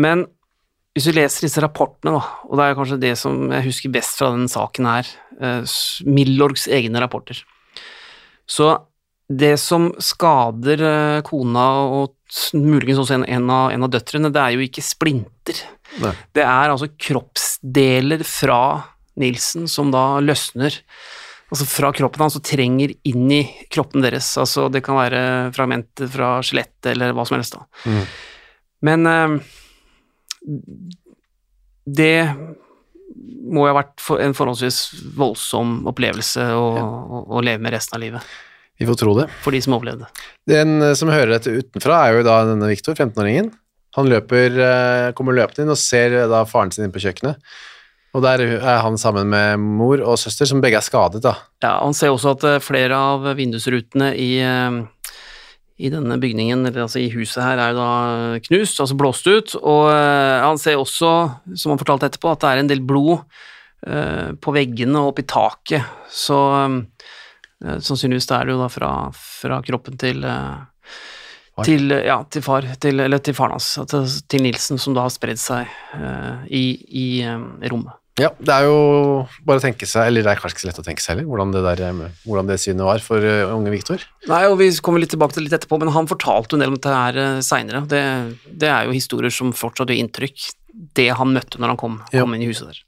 Men 0.00 0.24
hvis 0.96 1.10
vi 1.10 1.18
leser 1.18 1.44
disse 1.44 1.60
rapportene, 1.60 2.14
da, 2.16 2.22
og 2.48 2.56
det 2.56 2.64
er 2.64 2.78
kanskje 2.78 2.98
det 3.02 3.12
som 3.20 3.52
jeg 3.52 3.66
husker 3.66 3.92
best 3.92 4.16
fra 4.16 4.32
denne 4.32 4.48
saken 4.48 4.88
her, 4.88 5.10
Milorgs 6.08 6.64
egne 6.72 7.04
rapporter, 7.04 7.44
så 8.48 8.72
det 9.28 9.54
som 9.60 9.90
skader 10.00 10.82
eh, 10.88 11.20
kona 11.26 11.66
og 11.84 12.14
muligens 12.56 13.00
også 13.02 13.18
en, 13.18 13.26
en, 13.28 13.48
av, 13.52 13.70
en 13.72 13.84
av 13.84 13.92
døtrene, 13.92 14.32
det 14.32 14.40
er 14.42 14.56
jo 14.56 14.64
ikke 14.64 14.84
splinter. 14.84 15.62
Nei. 16.02 16.14
Det 16.36 16.44
er 16.44 16.72
altså 16.72 16.90
kroppsdeler 16.96 18.24
fra 18.28 18.60
Nilsen 19.18 19.68
som 19.70 19.92
da 19.92 20.20
løsner 20.22 20.76
altså 21.48 21.64
fra 21.68 21.90
kroppen 21.96 22.26
hans 22.26 22.36
og 22.36 22.44
trenger 22.44 22.92
inn 23.08 23.28
i 23.32 23.42
kroppen 23.72 24.04
deres. 24.04 24.30
Altså 24.40 24.68
det 24.72 24.82
kan 24.84 24.98
være 24.98 25.22
fragmenter 25.56 26.10
fra 26.12 26.38
skjelettet 26.44 26.92
eller 26.92 27.14
hva 27.16 27.24
som 27.28 27.38
helst. 27.38 27.56
da. 27.56 27.64
Mm. 27.88 28.02
Men 28.88 29.12
eh, 29.12 29.36
det 31.88 32.14
må 33.48 33.64
jo 33.64 33.72
ha 33.72 33.78
vært 33.80 34.04
en 34.20 34.36
forholdsvis 34.36 34.82
voldsom 35.16 35.80
opplevelse 35.88 36.44
å, 36.52 36.66
å, 36.78 37.22
å 37.38 37.42
leve 37.44 37.64
med 37.64 37.72
resten 37.74 37.96
av 37.96 38.04
livet, 38.04 38.34
Vi 38.78 38.86
får 38.86 38.94
tro 38.94 39.14
det. 39.18 39.26
for 39.42 39.54
de 39.54 39.60
som 39.62 39.74
overlevde. 39.74 40.06
Den 40.48 40.78
eh, 40.82 40.94
som 40.98 41.10
hører 41.10 41.34
dette 41.34 41.50
utenfra, 41.50 42.04
er 42.06 42.18
jo 42.18 42.26
da 42.26 42.42
denne 42.46 42.70
Viktor, 42.70 42.94
15-åringen. 42.94 43.50
Han 43.98 44.10
løper, 44.10 44.54
eh, 44.54 45.08
kommer 45.18 45.34
løpende 45.34 45.66
inn 45.66 45.74
og 45.74 45.80
ser 45.80 46.14
eh, 46.14 46.28
da 46.30 46.44
faren 46.46 46.70
sin 46.74 46.86
inn 46.86 46.94
på 46.94 47.02
kjøkkenet. 47.02 47.42
Og 48.16 48.22
der 48.24 48.40
er 48.40 48.78
han 48.84 48.96
sammen 48.98 49.28
med 49.30 49.58
mor 49.60 50.00
og 50.00 50.16
søster, 50.20 50.48
som 50.48 50.62
begge 50.62 50.78
er 50.78 50.86
skadet, 50.86 51.20
da. 51.26 51.34
Ja, 51.62 51.74
Han 51.82 51.92
ser 51.94 52.14
også 52.14 52.32
at 52.38 52.64
flere 52.64 52.96
av 52.96 53.26
vindusrutene 53.36 54.14
i, 54.16 54.30
i 55.76 55.90
denne 55.92 56.16
bygningen, 56.18 56.64
eller 56.64 56.86
altså 56.86 57.02
i 57.02 57.10
huset 57.12 57.42
her, 57.44 57.60
er 57.60 57.74
jo 57.74 57.82
da 57.82 58.40
knust, 58.46 58.80
altså 58.80 58.96
blåst 58.98 59.28
ut. 59.28 59.52
Og 59.60 59.92
han 59.92 60.58
ser 60.58 60.80
også, 60.80 61.12
som 61.52 61.74
han 61.74 61.82
fortalte 61.82 62.08
etterpå, 62.08 62.32
at 62.32 62.40
det 62.46 62.48
er 62.54 62.62
en 62.62 62.72
del 62.72 62.80
blod 62.80 63.28
på 63.84 64.56
veggene 64.56 65.04
og 65.04 65.12
oppi 65.12 65.28
taket. 65.28 65.84
Så 66.08 66.40
sannsynligvis 67.58 68.28
det 68.30 68.36
er 68.36 68.48
det 68.48 68.54
jo 68.54 68.60
da 68.62 68.68
fra, 68.70 68.90
fra 69.14 69.62
kroppen 69.66 69.98
til 70.00 70.26
eh, 70.26 70.58
til, 71.66 71.90
ja, 71.90 72.20
til 72.30 72.44
far, 72.44 72.66
til, 72.78 73.00
eller 73.02 73.22
til 73.24 73.36
faren 73.36 73.56
hans, 73.56 73.72
til, 73.90 74.04
til 74.30 74.44
Nilsen, 74.44 74.78
som 74.78 74.94
da 74.96 75.06
har 75.06 75.14
spredd 75.14 75.40
seg 75.42 75.70
uh, 75.98 76.44
i, 76.46 76.78
i 76.86 77.06
um, 77.26 77.56
rommet. 77.72 77.96
Ja, 78.18 78.32
det 78.42 78.50
er 78.50 78.66
jo 78.66 78.78
bare 79.46 79.60
å 79.60 79.62
tenke 79.62 79.86
seg, 79.86 80.08
eller 80.10 80.24
det 80.26 80.32
er 80.32 80.40
kanskje 80.42 80.56
ikke 80.56 80.64
så 80.64 80.68
lett 80.72 80.80
å 80.82 80.86
tenke 80.88 81.02
seg 81.04 81.12
heller, 81.14 81.28
hvordan 81.30 81.52
det, 81.54 81.62
der, 81.62 81.82
eh, 81.86 82.22
hvordan 82.26 82.48
det 82.50 82.58
synet 82.62 82.86
var 82.88 83.02
for 83.02 83.22
uh, 83.22 83.54
unge 83.54 83.72
Viktor. 83.74 84.02
Nei, 84.30 84.42
og 84.50 84.58
Vi 84.58 84.70
kommer 84.82 85.02
litt 85.02 85.12
tilbake 85.14 85.36
til 85.36 85.44
det 85.44 85.52
litt 85.52 85.58
etterpå, 85.60 85.78
men 85.82 85.92
han 85.94 86.10
fortalte 86.10 86.54
jo 86.54 86.58
en 86.58 86.64
del 86.66 86.72
om 86.74 86.78
dette 86.78 86.94
her 86.94 87.20
uh, 87.22 87.42
seinere. 87.46 87.84
Det, 87.90 88.02
det 88.58 88.70
er 88.70 88.88
jo 88.88 88.96
historier 88.96 89.34
som 89.34 89.54
fortsatt 89.54 89.92
gjør 89.92 90.02
inntrykk, 90.02 90.48
det 90.98 91.10
han 91.18 91.34
møtte 91.34 91.62
når 91.62 91.74
han 91.74 91.80
kom, 91.80 92.00
Ja. 92.14 92.22
kom 92.22 92.34
inn 92.34 92.46
i 92.46 92.50
huset 92.50 92.70
der. 92.70 92.82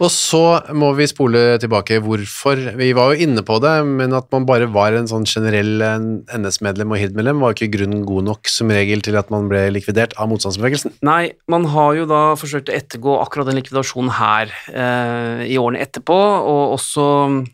Og 0.00 0.08
så 0.08 0.40
må 0.72 0.94
vi 0.96 1.04
spole 1.10 1.58
tilbake 1.60 1.98
hvorfor. 2.00 2.60
Vi 2.78 2.88
var 2.96 3.12
jo 3.12 3.26
inne 3.26 3.42
på 3.44 3.58
det, 3.60 3.74
men 3.84 4.14
at 4.16 4.30
man 4.32 4.46
bare 4.48 4.68
var 4.72 4.94
en 4.96 5.08
sånn 5.10 5.26
generell 5.28 5.82
NS-medlem 6.40 6.94
og 6.94 7.02
HID-medlem 7.02 7.42
var 7.44 7.52
ikke 7.52 7.68
grunnen 7.74 8.06
god 8.08 8.24
nok 8.30 8.48
som 8.48 8.72
regel 8.72 9.02
til 9.04 9.18
at 9.20 9.28
man 9.32 9.50
ble 9.50 9.66
likvidert 9.74 10.14
av 10.16 10.30
motstandsbevegelsen. 10.32 10.94
Nei, 11.04 11.34
man 11.52 11.68
har 11.74 11.98
jo 11.98 12.06
da 12.08 12.22
forsøkt 12.40 12.72
å 12.72 12.76
ettergå 12.78 13.18
akkurat 13.20 13.50
den 13.50 13.60
likvidasjonen 13.60 14.14
her 14.16 14.54
eh, 14.72 15.42
i 15.52 15.58
årene 15.60 15.82
etterpå, 15.84 16.16
og 16.48 16.78
også 16.78 17.04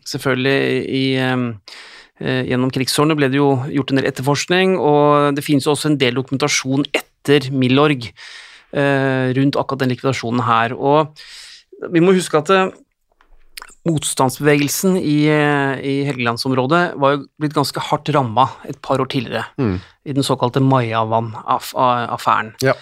selvfølgelig 0.07 0.61
i 0.87 1.05
eh, 1.19 1.43
eh, 2.23 2.45
Gjennom 2.47 2.71
krigsårene 2.73 3.17
ble 3.19 3.27
det 3.33 3.41
jo 3.41 3.49
gjort 3.73 3.91
en 3.91 3.99
del 3.99 4.07
etterforskning, 4.07 4.77
og 4.79 5.35
det 5.35 5.43
finnes 5.43 5.67
jo 5.67 5.73
også 5.75 5.91
en 5.91 5.99
del 5.99 6.15
dokumentasjon 6.15 6.87
etter 6.95 7.51
Milorg 7.51 8.07
eh, 8.07 9.35
rundt 9.35 9.59
akkurat 9.59 9.83
den 9.83 9.91
likvidasjonen 9.91 10.45
her. 10.47 10.77
Og 10.79 11.11
vi 11.93 12.01
må 12.03 12.13
huske 12.15 12.39
at 12.39 12.49
eh, 12.55 12.69
motstandsbevegelsen 13.87 14.97
i, 14.99 15.17
eh, 15.31 15.79
i 15.79 15.93
Helgelandsområdet 16.07 16.81
var 16.99 17.15
jo 17.15 17.25
blitt 17.39 17.55
ganske 17.55 17.79
hardt 17.89 18.09
ramma 18.15 18.49
et 18.67 18.79
par 18.83 18.99
år 18.99 19.07
tidligere, 19.11 19.45
Mm. 19.57 19.79
i 20.05 20.13
den 20.13 20.23
såkalte 20.23 20.59
Mayavann-affæren. 20.63 22.53
Ja. 22.61 22.73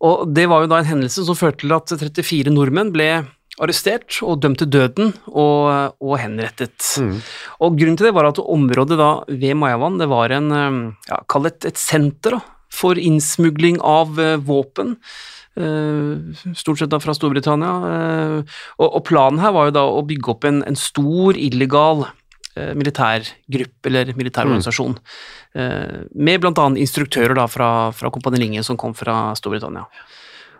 Og 0.00 0.32
det 0.34 0.46
var 0.48 0.60
jo 0.62 0.66
da 0.68 0.78
en 0.78 0.90
hendelse 0.90 1.24
som 1.24 1.34
førte 1.38 1.64
til 1.64 1.72
at 1.72 1.88
34 1.88 2.50
nordmenn 2.52 2.92
ble 2.92 3.26
arrestert 3.58 4.18
og 4.22 4.40
dømt 4.42 4.58
til 4.60 4.68
døden 4.68 5.14
og, 5.32 5.94
og 6.00 6.18
henrettet. 6.20 6.76
Mm. 7.00 7.22
Og 7.64 7.78
grunnen 7.78 7.96
til 7.96 8.06
det 8.10 8.14
var 8.14 8.28
at 8.28 8.38
området 8.42 8.98
da 9.00 9.24
ved 9.28 9.56
Mayavann, 9.56 9.96
det 9.98 10.08
var 10.12 10.30
en, 10.36 10.52
eh, 10.52 10.92
ja, 11.08 11.22
kall 11.28 11.42
det 11.48 11.54
et, 11.56 11.64
et 11.72 11.80
senter 11.80 12.36
da, 12.36 12.40
for 12.76 12.98
innsmugling 13.00 13.78
av 13.80 14.18
våpen, 14.44 14.96
stort 15.56 16.80
sett 16.80 16.92
da 16.92 17.00
fra 17.00 17.14
Storbritannia. 17.16 17.72
eh, 17.94 18.58
og, 18.82 19.00
planen 19.08 19.40
her 19.40 19.54
var 19.56 19.70
jo 19.70 19.76
da 19.78 19.86
å 19.88 20.04
bygge 20.06 20.32
opp 20.34 20.44
en, 20.48 20.62
en 20.68 20.76
stor 20.76 21.38
illegal 21.40 22.04
eh, 22.56 22.74
militærgruppe 22.76 23.90
eller 23.90 24.12
militærorganisasjon, 24.18 24.98
mm. 25.56 26.12
med 26.14 26.44
bl.a. 26.44 26.68
instruktører 26.76 27.36
da 27.38 27.48
fra, 27.48 27.70
fra 27.96 28.12
Kompani 28.12 28.42
Linge 28.42 28.64
som 28.66 28.76
kom 28.80 28.94
fra 28.96 29.32
Storbritannia. 29.38 29.86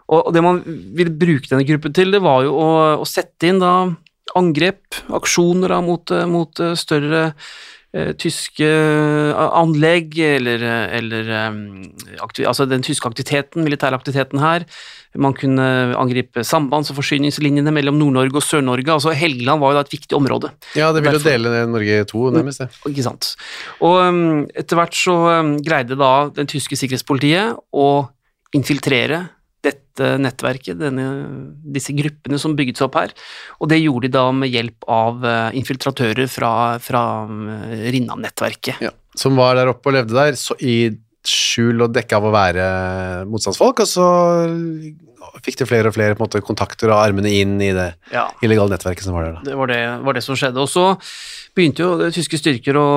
Og 0.07 0.31
det 0.35 0.43
man 0.45 0.61
ville 0.95 1.11
bruke 1.11 1.51
denne 1.51 1.67
gruppen 1.67 1.95
til, 1.95 2.13
det 2.15 2.23
var 2.23 2.45
jo 2.47 2.55
å, 2.55 2.69
å 3.03 3.07
sette 3.09 3.49
inn 3.51 3.59
da 3.59 3.91
angrep, 4.35 4.99
aksjoner 5.15 5.75
da 5.75 5.81
mot, 5.85 6.11
eh, 6.11 6.27
mot 6.27 6.61
eh, 6.61 6.75
større 6.79 7.23
eh, 7.29 7.55
tyske 8.21 8.67
anlegg, 9.37 10.17
eller, 10.21 10.63
eller 10.99 11.31
altså 12.21 12.67
den 12.69 12.85
tyske 12.85 13.09
aktiviteten, 13.09 13.65
militære 13.65 13.97
aktiviteten 13.97 14.43
her. 14.43 14.67
Man 15.17 15.35
kunne 15.37 15.67
angripe 15.97 16.45
sambands- 16.45 16.91
og 16.93 16.99
forsyningslinjene 16.99 17.73
mellom 17.73 17.97
Nord-Norge 17.99 18.37
og 18.37 18.45
Sør-Norge. 18.45 18.93
altså 18.93 19.15
Helgeland 19.17 19.63
var 19.63 19.73
jo 19.73 19.79
da 19.79 19.85
et 19.87 19.95
viktig 19.95 20.17
område. 20.17 20.51
Ja, 20.77 20.91
det 20.93 21.03
ville 21.05 21.17
jo 21.19 21.25
dele 21.25 21.67
Norge 21.71 22.01
i 22.03 22.09
to, 22.09 22.27
nærmest. 22.35 22.65
det. 22.65 22.69
Ikke 22.93 23.07
sant. 23.07 23.33
Og 23.81 23.97
um, 24.03 24.45
etter 24.55 24.77
hvert 24.77 24.99
så 24.99 25.17
um, 25.41 25.57
greide 25.65 25.97
da 25.97 26.13
den 26.37 26.51
tyske 26.51 26.77
sikkerhetspolitiet 26.77 27.57
å 27.73 27.89
infiltrere 28.57 29.25
dette 29.67 30.13
nettverket, 30.23 30.79
denne, 30.81 31.07
disse 31.77 31.95
gruppene 31.97 32.39
som 32.41 32.55
bygget 32.59 32.81
seg 32.81 32.89
opp 32.89 33.01
her. 33.01 33.15
Og 33.61 33.71
det 33.73 33.81
gjorde 33.83 34.09
de 34.09 34.15
da 34.17 34.27
med 34.35 34.53
hjelp 34.53 34.87
av 34.93 35.25
uh, 35.27 35.49
infiltratører 35.57 36.31
fra, 36.31 36.53
fra 36.83 37.03
uh, 37.27 37.75
Rinnan-nettverket. 37.91 38.85
Ja, 38.87 38.95
som 39.17 39.39
var 39.39 39.59
der 39.59 39.73
oppe 39.73 39.91
og 39.91 39.99
levde 39.99 40.17
der 40.17 40.39
så 40.39 40.57
i 40.61 40.95
skjul 41.27 41.83
og 41.83 41.95
dekke 41.97 42.19
av 42.19 42.29
å 42.29 42.35
være 42.35 42.67
motstandsfolk, 43.27 43.83
og 43.83 43.91
så 43.91 44.07
fikk 45.45 45.61
de 45.61 45.69
flere 45.69 45.91
og 45.91 45.97
flere 45.97 46.17
måte, 46.19 46.43
kontakter 46.45 46.93
og 46.93 47.01
armene 47.01 47.33
inn 47.41 47.57
i 47.61 47.73
det 47.75 47.89
Ja. 48.13 48.29
illegale 48.43 48.75
nettverket 48.77 49.05
som 49.05 49.17
var 49.17 49.25
der. 49.27 49.33
Da. 49.33 49.51
Det 49.51 49.57
var 49.59 49.67
det, 49.73 49.81
var 50.07 50.13
det 50.15 50.23
som 50.25 50.39
skjedde. 50.39 50.63
Og 50.63 50.69
så 50.71 50.87
begynte 51.57 51.85
jo 51.85 51.95
det, 52.01 52.13
tyske 52.17 52.39
styrker 52.41 52.77
å 52.79 52.89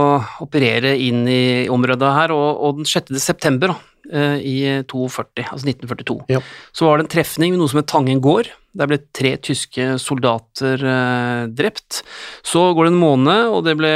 operere 0.43 0.91
inn 0.99 1.23
i 1.31 1.43
området 1.71 2.11
her, 2.15 2.33
og, 2.35 2.49
og 2.59 2.81
den 2.81 2.89
6. 2.89 3.13
september 3.23 3.73
da, 3.73 3.77
eh, 4.11 4.37
i 4.43 4.55
42, 4.83 5.45
altså 5.47 5.69
1942, 5.69 6.17
Ja. 6.35 6.41
så 6.75 6.89
var 6.89 6.99
det 6.99 7.07
en 7.07 7.13
trefning 7.15 7.55
med 7.55 7.61
noe 7.63 7.71
som 7.71 7.79
het 7.81 7.89
Tangen 7.91 8.21
gård. 8.23 8.51
Der 8.77 8.85
ble 8.91 8.99
tre 9.17 9.33
tyske 9.41 9.95
soldater 9.97 10.83
eh, 10.85 11.47
drept. 11.49 12.03
Så 12.45 12.67
går 12.77 12.85
det 12.89 12.93
en 12.93 13.01
måned, 13.01 13.47
og 13.49 13.63
det 13.65 13.73
ble, 13.79 13.93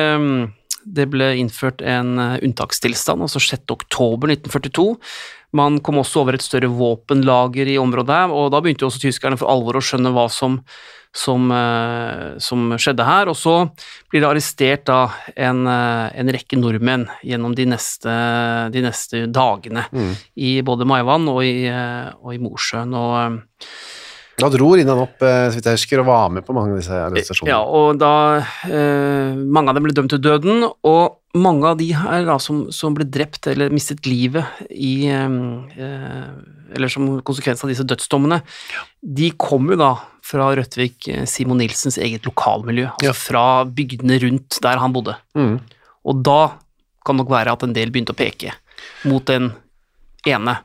det 0.88 1.06
ble 1.14 1.30
innført 1.44 1.84
en 1.86 2.18
eh, 2.18 2.40
unntakstilstand, 2.48 3.22
altså 3.28 3.44
6. 3.44 3.68
oktober 3.76 4.34
1942. 4.34 4.88
Man 5.54 5.78
kom 5.86 6.02
også 6.02 6.24
over 6.24 6.38
et 6.38 6.46
større 6.46 6.72
våpenlager 6.74 7.70
i 7.70 7.78
området, 7.82 8.16
her, 8.24 8.34
og 8.34 8.52
da 8.54 8.62
begynte 8.64 8.86
jo 8.86 8.90
også 8.90 9.04
tyskerne 9.06 9.38
for 9.38 9.52
alvor 9.54 9.78
å 9.78 9.84
skjønne 9.86 10.12
hva 10.16 10.26
som, 10.34 10.58
som, 11.14 11.46
eh, 11.54 12.34
som 12.42 12.74
skjedde 12.74 13.06
her. 13.06 13.30
Og 13.30 13.38
så 13.38 13.56
blir 14.10 14.24
det 14.24 14.30
arrestert 14.32 14.88
da 14.90 15.04
en, 15.36 15.68
eh, 15.68 16.10
en 16.20 16.34
rekke 16.34 16.58
nordmenn 16.58 17.06
gjennom 17.22 17.54
de 17.56 17.68
neste, 17.70 18.18
de 18.74 18.82
neste 18.82 19.28
dagene 19.30 19.86
i 20.36 20.62
både 20.66 20.90
Maivann 20.90 21.30
og 21.30 21.44
i, 21.46 21.68
eh, 21.70 22.10
og 22.18 22.34
i 22.34 22.42
Mosjøen. 22.42 22.98
Og, 22.98 23.44
Da 24.42 24.48
dro 24.50 24.72
Rinnan 24.74 24.98
opp, 24.98 25.22
eh, 25.22 25.50
så 25.52 25.60
vidt 25.60 25.68
jeg 25.70 25.78
husker, 25.78 26.00
og 26.02 26.08
var 26.10 26.32
med 26.34 26.46
på 26.48 26.56
mange 26.58 26.74
av 26.74 26.80
disse 26.82 26.96
arrestasjonene. 26.98 27.52
Ja, 27.54 27.60
og 27.64 28.00
da 28.02 28.14
eh, 28.66 29.36
Mange 29.38 29.70
av 29.70 29.78
dem 29.78 29.86
ble 29.86 29.94
dømt 29.96 30.10
til 30.14 30.24
døden, 30.24 30.66
og 30.90 31.20
mange 31.38 31.70
av 31.70 31.78
de 31.78 31.92
her 31.98 32.26
da, 32.26 32.40
som, 32.42 32.64
som 32.74 32.96
ble 32.98 33.06
drept 33.10 33.48
eller 33.52 33.74
mistet 33.74 34.06
livet 34.10 34.46
i 34.70 35.06
eh, 35.10 35.38
Eller 36.74 36.90
som 36.90 37.20
konsekvens 37.26 37.62
av 37.66 37.70
disse 37.70 37.86
dødsdommene, 37.86 38.42
de 39.06 39.30
kom 39.38 39.70
jo 39.74 39.78
da 39.78 39.92
fra 40.26 40.50
Rødtvik 40.58 41.08
eh, 41.14 41.24
Simon 41.30 41.62
Nilsens 41.62 42.00
eget 42.02 42.26
lokalmiljø, 42.26 42.90
altså 42.96 43.12
Ja. 43.12 43.14
fra 43.18 43.46
bygdene 43.70 44.18
rundt 44.26 44.58
der 44.66 44.82
han 44.82 44.94
bodde. 44.96 45.18
Mm. 45.38 45.60
Og 46.10 46.24
da 46.26 46.42
kan 47.06 47.20
nok 47.20 47.30
være 47.30 47.54
at 47.54 47.64
en 47.68 47.74
del 47.76 47.92
begynte 47.94 48.16
å 48.16 48.18
peke 48.18 48.54
mot 49.06 49.26
den 49.30 49.52
ene 50.26 50.58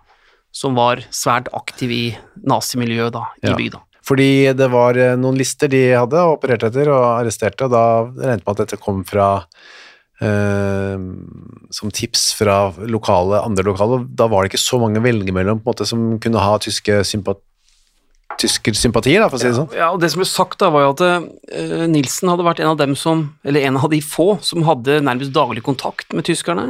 som 0.54 0.78
var 0.78 1.02
svært 1.14 1.50
aktiv 1.56 1.92
i 1.92 2.04
nazimiljøet 2.48 3.14
da, 3.14 3.26
i 3.42 3.50
Ja. 3.50 3.56
bygda. 3.58 3.82
Fordi 4.08 4.54
det 4.56 4.70
var 4.72 4.96
eh, 4.96 5.16
noen 5.20 5.36
lister 5.36 5.68
de 5.68 5.82
hadde 5.92 6.16
og 6.16 6.38
opererte 6.38 6.70
etter 6.70 6.88
og 6.88 7.04
arresterte, 7.20 7.66
og 7.66 7.74
da 7.74 7.84
regnet 8.08 8.46
man 8.46 8.56
at 8.56 8.62
dette 8.64 8.80
kom 8.80 9.02
fra 9.04 9.42
eh, 10.24 10.96
som 11.70 11.92
tips 11.92 12.32
fra 12.38 12.72
lokale, 12.88 13.42
andre 13.44 13.66
lokale. 13.68 14.00
Da 14.08 14.26
var 14.26 14.42
det 14.42 14.54
ikke 14.54 14.64
så 14.64 14.80
mange 14.80 15.02
å 15.02 15.04
velge 15.04 15.34
mellom 15.36 15.60
måte, 15.66 15.86
som 15.86 16.16
kunne 16.22 16.40
ha 16.40 16.56
tyske 16.62 17.02
sympat 17.04 17.42
tyskersympatier, 18.38 19.24
for 19.26 19.38
å 19.38 19.40
si 19.40 19.48
det 19.48 19.56
sånn. 19.56 19.70
Ja, 19.74 19.90
og 19.90 20.02
det 20.02 20.12
som 20.12 20.20
ble 20.22 20.28
sagt 20.28 20.60
da, 20.62 20.68
var 20.70 20.84
jo 20.84 20.90
at 20.94 21.00
uh, 21.02 21.86
Nilsen 21.90 22.30
hadde 22.30 22.46
vært 22.46 22.60
en 22.62 22.70
av 22.70 22.78
dem 22.78 22.94
som, 22.98 23.24
eller 23.42 23.64
en 23.66 23.78
av 23.80 23.88
de 23.90 23.98
få, 24.04 24.36
som 24.44 24.62
hadde 24.68 25.00
nærmest 25.02 25.34
daglig 25.34 25.64
kontakt 25.66 26.14
med 26.14 26.28
tyskerne. 26.28 26.68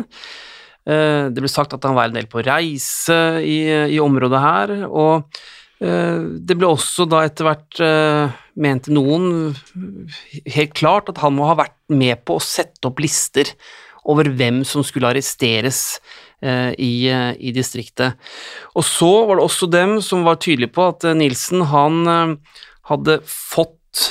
Eh, 0.89 1.29
det 1.29 1.43
ble 1.45 1.51
sagt 1.53 1.75
at 1.77 1.85
han 1.85 1.97
var 1.97 2.09
en 2.09 2.17
del 2.17 2.29
på 2.31 2.43
reise 2.47 3.19
i, 3.45 3.61
i 3.93 3.99
området 4.01 4.41
her, 4.41 4.73
og 4.89 5.41
eh, 5.85 6.23
det 6.49 6.57
ble 6.57 6.71
også 6.71 7.05
da 7.11 7.25
etter 7.29 7.49
hvert, 7.49 7.81
eh, 7.85 8.39
mente 8.59 8.95
noen, 8.95 9.53
helt 10.49 10.73
klart 10.79 11.13
at 11.13 11.21
han 11.23 11.37
må 11.37 11.51
ha 11.51 11.59
vært 11.61 11.77
med 11.93 12.25
på 12.25 12.39
å 12.39 12.45
sette 12.45 12.89
opp 12.89 13.03
lister 13.05 13.53
over 14.09 14.31
hvem 14.33 14.63
som 14.65 14.83
skulle 14.87 15.11
arresteres 15.11 16.01
i, 16.39 17.11
i 17.11 17.51
distriktet. 17.51 18.15
Og 18.79 18.85
så 18.87 19.09
var 19.27 19.37
det 19.37 19.45
også 19.45 19.67
dem 19.69 19.97
som 20.07 20.23
var 20.25 20.39
tydelige 20.39 20.71
på 20.77 20.85
at 20.95 21.03
Nilsen 21.19 21.65
han 21.67 21.99
hadde 22.87 23.17
fått 23.27 24.05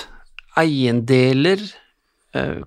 eiendeler, 0.59 1.63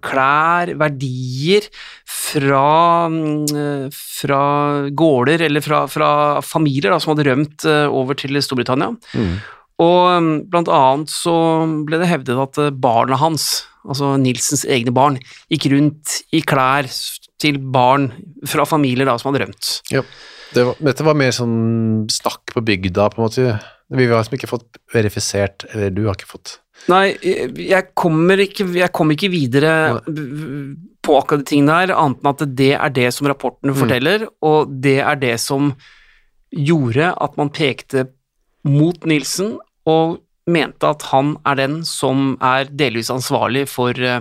klær, 0.05 0.73
verdier 0.81 1.67
fra, 2.09 3.07
mm, 3.11 3.45
eh, 3.57 3.87
fra 3.93 4.43
gårder 4.91 5.47
eller 5.49 5.65
fra, 5.65 5.85
fra 5.91 6.11
familier 6.45 6.95
da, 6.95 7.01
som 7.01 7.15
hadde 7.15 7.29
rømt 7.31 7.67
eh, 7.69 7.87
over 7.87 8.19
til 8.19 8.39
Storbritannia. 8.43 8.93
Og 9.81 10.23
mm, 10.23 10.33
blant 10.53 10.71
annet 10.77 11.13
så 11.13 11.35
ble 11.89 12.01
det 12.03 12.11
hevdet 12.11 12.41
at 12.41 12.61
eh, 12.61 12.75
barna 12.75 13.19
hans, 13.21 13.65
altså 13.87 14.15
Nilsens 14.21 14.67
egne 14.69 14.93
barn, 14.95 15.19
gikk 15.53 15.71
rundt 15.73 16.21
i 16.37 16.43
klær 16.45 16.91
til 17.41 17.61
barn 17.73 18.11
fra 18.49 18.67
familier 18.69 19.09
da, 19.09 19.17
som 19.19 19.31
hadde 19.31 19.47
rømt. 19.47 19.73
Ja. 19.95 20.05
Det 20.51 20.65
var, 20.67 20.81
dette 20.83 21.05
var 21.07 21.15
mer 21.15 21.31
sånn 21.31 22.09
snakk 22.11 22.51
på 22.57 22.63
bygda, 22.67 23.05
på 23.13 23.21
en 23.21 23.23
måte. 23.23 23.53
Vi 23.95 24.07
har 24.11 24.19
liksom 24.19 24.35
ikke 24.35 24.51
fått 24.51 24.81
verifisert, 24.91 25.63
eller 25.71 25.95
du 25.95 26.09
har 26.09 26.19
ikke 26.19 26.33
fått 26.33 26.57
Nei, 26.89 27.17
jeg- 27.23 27.95
kommer 27.95 28.39
ikke, 28.41 28.65
jeg 28.75 28.93
kommer 28.93 29.13
ikke 29.15 29.31
videre 29.31 30.01
på 31.03 31.17
akkurat 31.19 31.45
de 31.45 31.51
tingene 31.51 31.77
her, 31.77 31.93
annet 31.95 32.21
enn 32.25 32.31
at 32.33 32.57
det 32.57 32.73
er 32.75 32.89
det 32.91 33.13
som 33.15 33.27
rapporten 33.29 33.75
forteller, 33.75 34.27
og 34.43 34.81
det 34.81 34.99
er 35.01 35.17
det 35.17 35.39
som 35.41 35.75
gjorde 36.51 37.15
at 37.21 37.37
man 37.37 37.51
pekte 37.51 38.09
mot 38.65 38.99
Nilsen 39.07 39.59
og 39.87 40.19
mente 40.51 40.83
at 40.89 41.03
han 41.13 41.37
er 41.47 41.55
den 41.61 41.85
som 41.85 42.37
er 42.43 42.65
delvis 42.65 43.11
ansvarlig 43.11 43.69
for, 43.69 43.91
eh, 43.95 44.21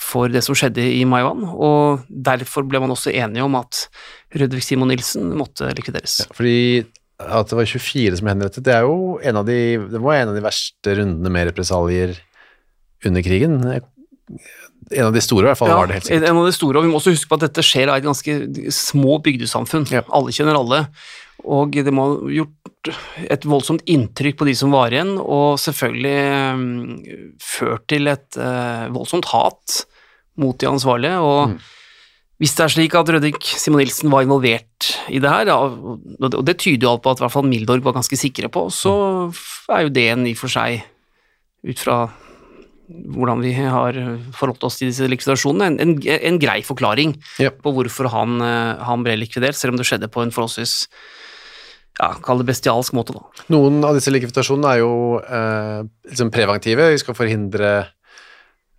for 0.00 0.28
det 0.28 0.44
som 0.44 0.54
skjedde 0.54 0.78
i 1.00 1.04
Maiwan, 1.04 1.42
og 1.44 2.04
derfor 2.08 2.62
ble 2.68 2.78
man 2.80 2.90
også 2.90 3.12
enige 3.12 3.42
om 3.42 3.56
at 3.56 3.88
Rødvik 4.36 4.62
Simon 4.62 4.88
Nilsen 4.88 5.32
måtte 5.36 5.66
likvideres. 5.74 6.20
Ja, 6.20 6.32
Fordi 6.32 6.86
at 7.18 7.50
det 7.50 7.58
var 7.58 7.66
24 7.66 8.18
som 8.18 8.26
ble 8.26 8.34
henrettet, 8.36 8.64
det 8.66 8.74
er 8.76 8.86
jo 8.86 9.18
en 9.26 9.40
av 9.40 9.46
de, 9.48 9.58
det 9.90 10.00
var 10.02 10.20
en 10.20 10.32
av 10.32 10.38
de 10.38 10.44
verste 10.44 10.94
rundene 11.00 11.32
med 11.34 11.48
represalier 11.50 12.14
under 13.06 13.24
krigen. 13.26 13.58
En 13.68 15.08
av 15.08 15.14
de 15.14 15.22
store 15.22 15.46
i 15.46 15.50
hvert 15.50 15.60
fall 15.60 15.72
var 15.74 15.90
det 15.90 15.98
helt 15.98 16.08
sikkert. 16.08 16.28
En 16.30 16.40
av 16.40 16.46
de 16.46 16.54
store, 16.54 16.78
og 16.78 16.86
vi 16.86 16.92
må 16.92 17.00
også 17.00 17.14
huske 17.14 17.30
på 17.30 17.38
at 17.40 17.46
dette 17.48 17.64
skjer 17.66 17.90
av 17.90 17.98
et 17.98 18.06
ganske 18.06 18.36
små 18.74 19.18
bygdesamfunn. 19.24 19.88
Ja. 19.92 20.04
Alle 20.14 20.34
kjenner 20.34 20.60
alle, 20.60 20.84
og 21.48 21.74
det 21.74 21.94
må 21.94 22.06
ha 22.06 22.30
gjort 22.38 22.92
et 23.26 23.44
voldsomt 23.48 23.82
inntrykk 23.90 24.38
på 24.38 24.46
de 24.48 24.54
som 24.58 24.72
var 24.74 24.94
igjen, 24.94 25.16
og 25.18 25.58
selvfølgelig 25.60 26.20
mm, 26.62 26.78
ført 27.42 27.86
til 27.90 28.10
et 28.10 28.38
eh, 28.38 28.86
voldsomt 28.94 29.28
hat 29.34 29.82
mot 30.38 30.58
de 30.58 30.70
ansvarlige. 30.70 31.18
og 31.18 31.56
Mm. 31.56 31.58
Hvis 32.38 32.52
det 32.54 32.62
er 32.68 32.70
slik 32.70 32.94
at 32.94 33.08
Rødvik 33.10 33.42
Simon 33.58 33.80
Nilsen 33.82 34.12
var 34.12 34.22
involvert 34.22 34.92
i 35.10 35.18
det 35.18 35.26
her, 35.30 35.48
og 35.50 35.98
det- 36.46 36.58
tyder 36.62 36.84
jo 36.86 36.92
alt 36.92 37.02
på 37.02 37.10
at 37.10 37.18
i 37.18 37.24
hvert 37.24 37.34
fall 37.34 37.48
Mildorg 37.50 37.82
var 37.82 37.96
ganske 37.96 38.14
sikre 38.16 38.48
på, 38.48 38.68
så 38.70 38.94
er 39.74 39.82
jo 39.82 39.88
det 39.90 40.04
en 40.12 40.26
i 40.26 40.32
og 40.36 40.38
for 40.38 40.48
seg, 40.48 40.84
ut 41.66 41.78
fra 41.82 41.96
hvordan 42.88 43.42
vi 43.42 43.52
har 43.52 43.92
forholdt 44.32 44.62
oss 44.64 44.78
til 44.78 44.88
disse 44.88 45.02
likvidasjonene, 45.10 45.66
en, 45.66 45.78
en, 45.82 45.98
en 46.06 46.38
grei 46.38 46.62
forklaring 46.62 47.16
Ja. 47.42 47.50
på 47.50 47.74
hvorfor 47.74 48.08
han, 48.08 48.40
eh, 48.40 48.84
han 48.86 49.02
ble 49.02 49.18
likvidert, 49.18 49.58
selv 49.58 49.74
om 49.74 49.76
det 49.82 49.84
skjedde 49.84 50.08
på 50.08 50.22
en 50.22 50.30
forholdsvis 50.30 50.86
ja, 52.00 52.14
kall 52.22 52.38
det 52.38 52.46
bestialsk 52.46 52.94
måte, 52.94 53.12
da. 53.18 53.26
Noen 53.50 53.82
av 53.84 53.98
disse 53.98 54.12
likvidasjonene 54.14 54.70
er 54.76 54.78
jo 54.78 55.18
eh, 55.18 55.82
liksom 56.08 56.30
preventive, 56.30 56.92
vi 56.94 57.02
skal 57.02 57.18
forhindre 57.18 57.72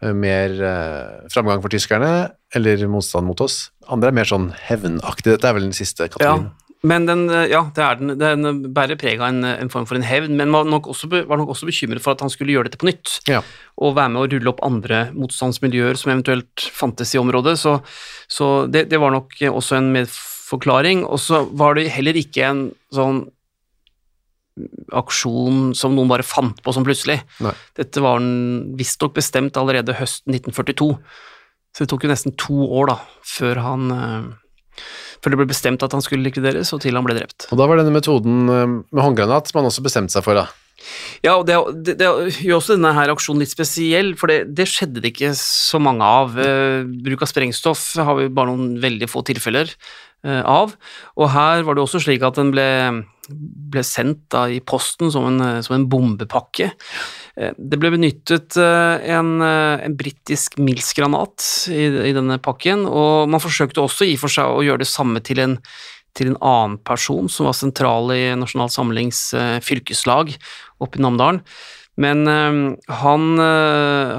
eh, 0.02 0.14
mer 0.16 0.56
eh, 0.58 1.28
framgang 1.30 1.62
for 1.62 1.70
tyskerne, 1.70 2.32
eller 2.56 2.88
motstand 2.90 3.28
mot 3.30 3.42
oss. 3.44 3.70
Andre 3.90 4.10
er 4.10 4.18
mer 4.18 4.30
sånn 4.30 4.50
hevnaktig. 4.68 5.34
dette 5.34 5.48
er 5.48 5.56
vel 5.58 5.70
den 5.70 5.78
siste 5.78 6.10
kategorien. 6.10 6.50
Ja. 6.50 6.70
Men 6.82 7.06
den, 7.06 7.26
eh, 7.30 7.50
ja, 7.52 7.66
det 7.76 7.84
er 7.84 7.98
den, 8.00 8.14
den 8.20 8.62
bærer 8.74 8.96
preg 9.00 9.20
av 9.20 9.34
en, 9.34 9.44
en 9.44 9.72
form 9.72 9.88
for 9.90 10.00
en 10.00 10.06
hevn, 10.08 10.38
men 10.40 10.54
var 10.56 10.68
nok, 10.68 10.88
også, 10.94 11.10
var 11.12 11.40
nok 11.42 11.52
også 11.52 11.68
bekymret 11.68 12.04
for 12.04 12.16
at 12.16 12.24
han 12.24 12.32
skulle 12.32 12.54
gjøre 12.54 12.70
dette 12.70 12.80
på 12.80 12.88
nytt. 12.88 13.18
Ja. 13.28 13.42
Og 13.76 13.98
være 13.98 14.14
med 14.14 14.22
å 14.24 14.30
rulle 14.32 14.54
opp 14.54 14.64
andre 14.64 15.10
motstandsmiljøer 15.12 16.00
som 16.00 16.14
eventuelt 16.14 16.70
fantes 16.76 17.12
i 17.16 17.20
området. 17.20 17.58
Så, 17.60 17.80
så 18.32 18.54
det, 18.72 18.88
det 18.94 19.02
var 19.02 19.12
nok 19.16 19.36
også 19.52 19.76
en 19.80 19.92
medforklaring. 19.98 21.04
Og 21.04 21.20
så 21.20 21.44
var 21.52 21.76
det 21.76 21.90
heller 21.92 22.20
ikke 22.20 22.48
en 22.48 22.64
sånn 22.96 23.26
aksjon 24.96 25.74
som 25.78 25.94
noen 25.96 26.10
bare 26.12 26.26
fant 26.28 26.58
på 26.64 26.74
sånn 26.76 26.88
plutselig. 26.88 27.20
Nei. 27.44 27.54
Dette 27.80 28.04
var 28.04 28.24
visstnok 28.80 29.16
bestemt 29.20 29.60
allerede 29.60 29.96
høsten 30.00 30.36
1942. 30.36 30.94
Så 31.76 31.86
det 31.86 31.92
tok 31.92 32.06
jo 32.06 32.12
nesten 32.12 32.36
to 32.40 32.64
år 32.80 32.94
da, 32.94 33.00
før 33.30 33.62
han 33.64 33.92
eh, 33.96 34.30
før 35.20 35.34
det 35.34 35.42
ble 35.42 35.50
bestemt 35.50 35.84
at 35.84 35.96
han 35.96 36.04
skulle 36.04 36.26
likvideres, 36.26 36.72
og 36.76 36.82
til 36.84 36.96
han 36.96 37.06
ble 37.06 37.18
drept. 37.18 37.50
Og 37.52 37.60
da 37.60 37.68
var 37.70 37.82
denne 37.82 37.96
metoden 37.96 38.42
eh, 38.48 38.66
med 38.88 39.04
håndgranat 39.06 39.54
man 39.56 39.70
også 39.70 39.86
bestemte 39.86 40.16
seg 40.16 40.26
for, 40.26 40.40
da. 40.40 40.48
Ja, 41.26 41.34
og 41.36 41.46
det, 41.50 41.58
det, 41.84 41.98
det 42.00 42.08
gjør 42.40 42.62
også 42.62 42.78
denne 42.78 42.94
her 42.96 43.12
aksjonen 43.12 43.44
litt 43.44 43.52
spesiell, 43.52 44.14
for 44.20 44.32
det, 44.32 44.54
det 44.56 44.70
skjedde 44.72 45.04
det 45.04 45.12
ikke 45.12 45.34
så 45.38 45.82
mange 45.84 46.08
av. 46.08 46.38
Eh, 46.40 46.88
bruk 47.04 47.26
av 47.26 47.32
sprengstoff 47.32 47.92
har 48.00 48.16
vi 48.22 48.30
bare 48.32 48.54
noen 48.54 48.78
veldig 48.84 49.10
få 49.12 49.26
tilfeller 49.28 49.74
eh, 50.24 50.40
av, 50.40 50.76
og 51.20 51.34
her 51.36 51.66
var 51.68 51.76
det 51.76 51.84
også 51.84 52.04
slik 52.06 52.24
at 52.24 52.40
den 52.40 52.54
ble, 52.56 52.70
ble 53.28 53.84
sendt 53.84 54.30
da, 54.32 54.48
i 54.48 54.62
posten 54.64 55.12
som 55.12 55.28
en, 55.28 55.60
som 55.66 55.76
en 55.76 55.88
bombepakke. 55.92 56.72
Eh, 57.40 57.56
Det 57.56 57.80
ble 57.80 57.94
benyttet 57.96 58.58
eh, 58.60 59.08
en, 59.16 59.38
eh, 59.42 59.86
en 59.86 59.96
britisk 60.00 60.60
Mills-granat 60.60 61.46
i, 61.72 61.88
i 62.12 62.16
denne 62.16 62.40
pakken, 62.44 62.86
og 62.86 63.32
man 63.32 63.44
forsøkte 63.44 63.84
også 63.86 64.10
i 64.10 64.20
for 64.20 64.32
seg 64.34 64.52
å 64.52 64.66
gjøre 64.66 64.84
det 64.84 64.92
samme 64.92 65.24
til 65.26 65.42
en, 65.46 65.58
til 66.18 66.34
en 66.34 66.40
annen 66.42 66.80
person 66.84 67.30
som 67.32 67.48
var 67.48 67.58
sentral 67.58 68.12
i 68.16 68.24
Nasjonal 68.38 68.72
Samlings 68.74 69.30
fylkeslag 69.64 70.34
oppe 70.84 71.00
i 71.00 71.04
Namdalen. 71.06 71.44
Men 72.00 72.24
han, 72.88 73.24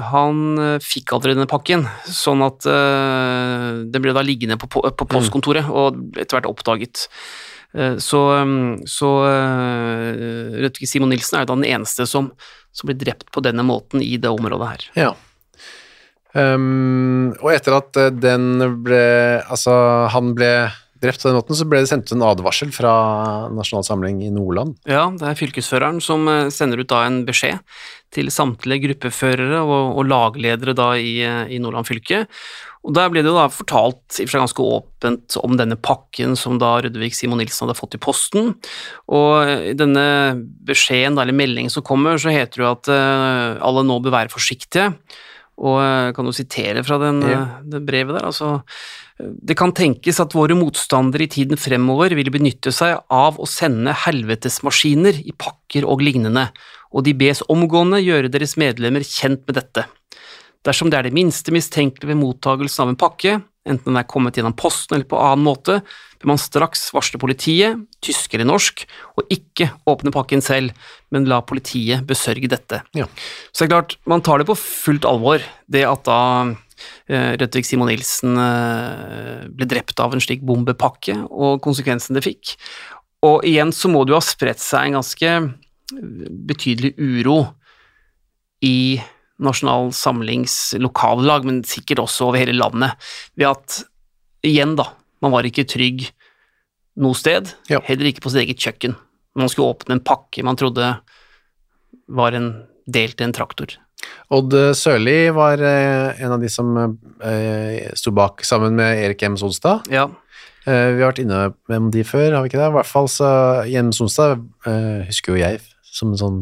han 0.05 0.41
fikk 0.85 1.15
aldri 1.15 1.33
denne 1.33 1.49
pakken, 1.49 1.87
sånn 2.05 2.43
at 2.45 2.61
den 2.67 3.87
det 3.89 4.01
ble 4.03 4.13
da 4.13 4.21
liggende 4.21 4.59
på, 4.61 4.69
på, 4.69 4.83
på 4.85 5.07
postkontoret 5.09 5.65
og 5.65 5.97
etter 6.13 6.37
hvert 6.37 6.49
oppdaget. 6.51 7.07
Eh, 7.73 7.97
Så, 7.97 8.19
um, 8.41 8.77
så 8.85 9.09
uh, 9.23 10.61
Rødvig 10.61 10.89
Simon 10.89 11.11
Nilsen 11.13 11.39
er 11.39 11.45
jo 11.45 11.53
da 11.53 11.59
den 11.59 11.69
eneste 11.71 12.07
som, 12.09 12.31
som 12.75 12.89
blir 12.89 12.99
drept 12.99 13.31
på 13.31 13.43
denne 13.43 13.63
måten 13.63 14.03
i 14.03 14.17
det 14.21 14.31
området 14.31 14.71
her. 14.73 14.87
Ja. 15.07 15.11
Um, 16.31 17.33
og 17.41 17.49
etter 17.51 17.75
at 17.75 17.97
eh, 17.99 18.13
den 18.15 18.61
ble 18.85 19.01
Altså, 19.51 19.73
han 20.13 20.31
ble 20.31 20.69
drept 21.01 21.23
på 21.23 21.27
den 21.27 21.35
måten, 21.35 21.57
så 21.57 21.65
ble 21.67 21.81
det 21.81 21.89
sendt 21.89 22.07
ut 22.07 22.13
en 22.15 22.23
advarsel 22.23 22.69
fra 22.71 22.91
Nasjonal 23.51 23.83
Samling 23.83 24.21
i 24.23 24.29
Nordland. 24.31 24.77
Ja, 24.87 25.07
det 25.17 25.25
er 25.27 25.39
fylkesføreren 25.39 25.99
som 26.03 26.27
eh, 26.31 26.51
sender 26.53 26.83
ut 26.83 26.91
da 26.91 27.01
en 27.07 27.23
beskjed 27.27 27.59
til 28.15 28.31
samtlige 28.31 28.85
gruppeførere 28.85 29.63
og, 29.63 29.97
og 29.97 30.07
lagledere 30.11 30.75
da 30.77 30.91
i, 30.99 31.17
eh, 31.25 31.51
i 31.51 31.59
Nordland 31.63 31.89
fylke. 31.89 32.25
Og 32.81 32.95
Der 32.97 33.11
ble 33.13 33.21
det 33.21 33.29
jo 33.29 33.37
da 33.37 33.45
fortalt 33.53 34.17
i 34.17 34.25
for 34.25 34.33
seg 34.33 34.41
ganske 34.41 34.63
åpent 34.65 35.35
om 35.43 35.53
denne 35.59 35.77
pakken 35.77 36.33
som 36.39 36.57
da 36.57 36.79
Rødvig 36.81 37.11
Simon 37.13 37.37
Nilsen 37.37 37.67
hadde 37.67 37.77
fått 37.77 37.93
i 37.93 38.01
posten. 38.01 38.55
Og 39.05 39.51
i 39.69 39.75
denne 39.77 40.05
beskjeden, 40.65 41.19
eller 41.21 41.35
meldingen 41.37 41.69
som 41.69 41.85
kommer, 41.85 42.17
så 42.17 42.33
heter 42.33 42.57
det 42.57 42.65
jo 42.65 42.71
at 42.71 42.89
eh, 42.95 43.61
alle 43.61 43.85
nå 43.85 43.99
bør 44.01 44.15
være 44.17 44.33
forsiktige. 44.33 44.87
Og 45.61 46.15
kan 46.17 46.25
du 46.25 46.33
sitere 46.33 46.81
fra 46.83 46.97
den, 46.97 47.21
Ja. 47.21 47.41
eh, 47.43 47.61
det 47.69 47.85
brevet 47.85 48.17
der. 48.17 48.25
altså 48.25 48.63
det 49.21 49.53
kan 49.59 49.69
tenkes 49.71 50.19
at 50.19 50.33
våre 50.33 50.55
motstandere 50.57 51.27
i 51.27 51.29
tiden 51.29 51.59
fremover 51.59 52.15
vil 52.17 52.31
benytte 52.33 52.71
seg 52.73 53.03
av 53.13 53.37
å 53.37 53.45
sende 53.45 53.93
helvetesmaskiner 53.93 55.21
i 55.21 55.33
pakker 55.37 55.85
og 55.85 56.01
lignende, 56.01 56.47
og 56.91 57.05
de 57.05 57.13
bes 57.13 57.43
omgående 57.51 58.01
gjøre 58.01 58.31
deres 58.33 58.57
medlemmer 58.57 59.05
kjent 59.05 59.45
med 59.45 59.59
dette. 59.59 59.85
Dersom 60.67 60.91
det 60.91 60.99
er 60.99 61.09
det 61.09 61.15
minste 61.15 61.53
mistenkelige 61.53 62.11
ved 62.11 62.19
mottagelsen 62.19 62.85
av 62.85 62.91
en 62.91 62.99
pakke, 62.99 63.39
enten 63.65 63.91
den 63.91 63.99
er 63.99 64.07
kommet 64.09 64.37
gjennom 64.37 64.55
posten 64.57 64.95
eller 64.95 65.07
på 65.09 65.19
annen 65.21 65.45
måte, 65.45 65.79
bør 66.21 66.31
man 66.33 66.41
straks 66.41 66.87
varsle 66.93 67.19
politiet, 67.21 67.79
tysk 68.01 68.33
eller 68.35 68.47
norsk, 68.49 68.83
og 69.17 69.33
ikke 69.33 69.71
åpne 69.89 70.13
pakken 70.13 70.41
selv, 70.45 70.73
men 71.13 71.25
la 71.29 71.41
politiet 71.45 72.05
besørge 72.09 72.49
dette. 72.49 72.81
Ja. 72.97 73.07
Så 73.49 73.63
det 73.63 73.69
er 73.69 73.73
klart, 73.75 73.95
man 74.09 74.25
tar 74.25 74.41
det 74.41 74.49
på 74.49 74.57
fullt 74.57 75.05
alvor, 75.09 75.41
det 75.71 75.85
at 75.89 76.05
da 76.09 76.19
eh, 77.09 77.33
Rødvig 77.41 77.65
Simon 77.69 77.89
Nilsen 77.89 78.37
eh, 78.41 79.47
ble 79.49 79.69
drept 79.69 80.01
av 80.01 80.13
en 80.13 80.21
slik 80.21 80.45
bombepakke, 80.45 81.17
og 81.29 81.61
konsekvensen 81.65 82.17
det 82.17 82.25
fikk. 82.25 82.55
Og 83.25 83.45
igjen 83.45 83.73
så 83.73 83.89
må 83.89 84.05
det 84.05 84.13
jo 84.13 84.21
ha 84.21 84.25
spredt 84.25 84.61
seg 84.61 84.89
en 84.89 84.99
ganske 85.01 85.33
betydelig 86.49 86.93
uro 86.97 87.41
i 88.65 89.01
Nasjonal 89.41 89.91
Samlings 89.97 90.55
lokallag, 90.79 91.45
men 91.47 91.61
sikkert 91.67 92.03
også 92.03 92.29
over 92.29 92.37
hele 92.41 92.53
landet, 92.57 92.93
ved 93.35 93.47
at 93.51 93.79
igjen, 94.45 94.75
da, 94.79 94.87
man 95.21 95.33
var 95.33 95.45
ikke 95.49 95.65
trygg 95.69 96.07
noe 97.01 97.15
sted, 97.17 97.53
Ja. 97.71 97.79
heller 97.87 98.09
ikke 98.09 98.21
på 98.25 98.31
sitt 98.33 98.43
eget 98.45 98.59
kjøkken. 98.61 98.95
Man 99.35 99.49
skulle 99.49 99.71
åpne 99.73 99.95
en 99.97 100.03
pakke 100.03 100.43
man 100.43 100.57
trodde 100.59 100.89
var 102.11 102.35
en 102.35 102.49
del 102.91 103.13
til 103.15 103.29
en 103.29 103.33
traktor. 103.33 103.77
Odd 104.33 104.51
Sørli 104.75 105.29
var 105.35 105.61
eh, 105.61 106.21
en 106.25 106.33
av 106.35 106.41
de 106.41 106.49
som 106.51 106.71
eh, 107.21 107.91
sto 107.95 108.11
bak 108.17 108.41
sammen 108.47 108.75
med 108.75 108.97
Erik 109.05 109.23
M. 109.29 109.37
Sonstad. 109.39 109.87
Ja, 109.93 110.09
Eh, 110.61 110.91
vi 110.93 111.01
har 111.01 111.09
vært 111.09 111.23
inne 111.23 111.37
med 111.73 111.87
de 111.89 112.03
før, 112.05 112.35
har 112.35 112.43
vi 112.43 112.51
ikke 112.51 112.59
det? 112.61 112.67
I 112.69 112.73
hvert 112.75 112.85
fall 112.85 113.07
så 113.09 113.27
Jem 113.65 113.87
Sonstad 113.97 114.43
husker 115.07 115.33
jo 115.33 115.39
jeg 115.41 115.57
som 115.81 116.11
en 116.13 116.19
sånn 116.21 116.35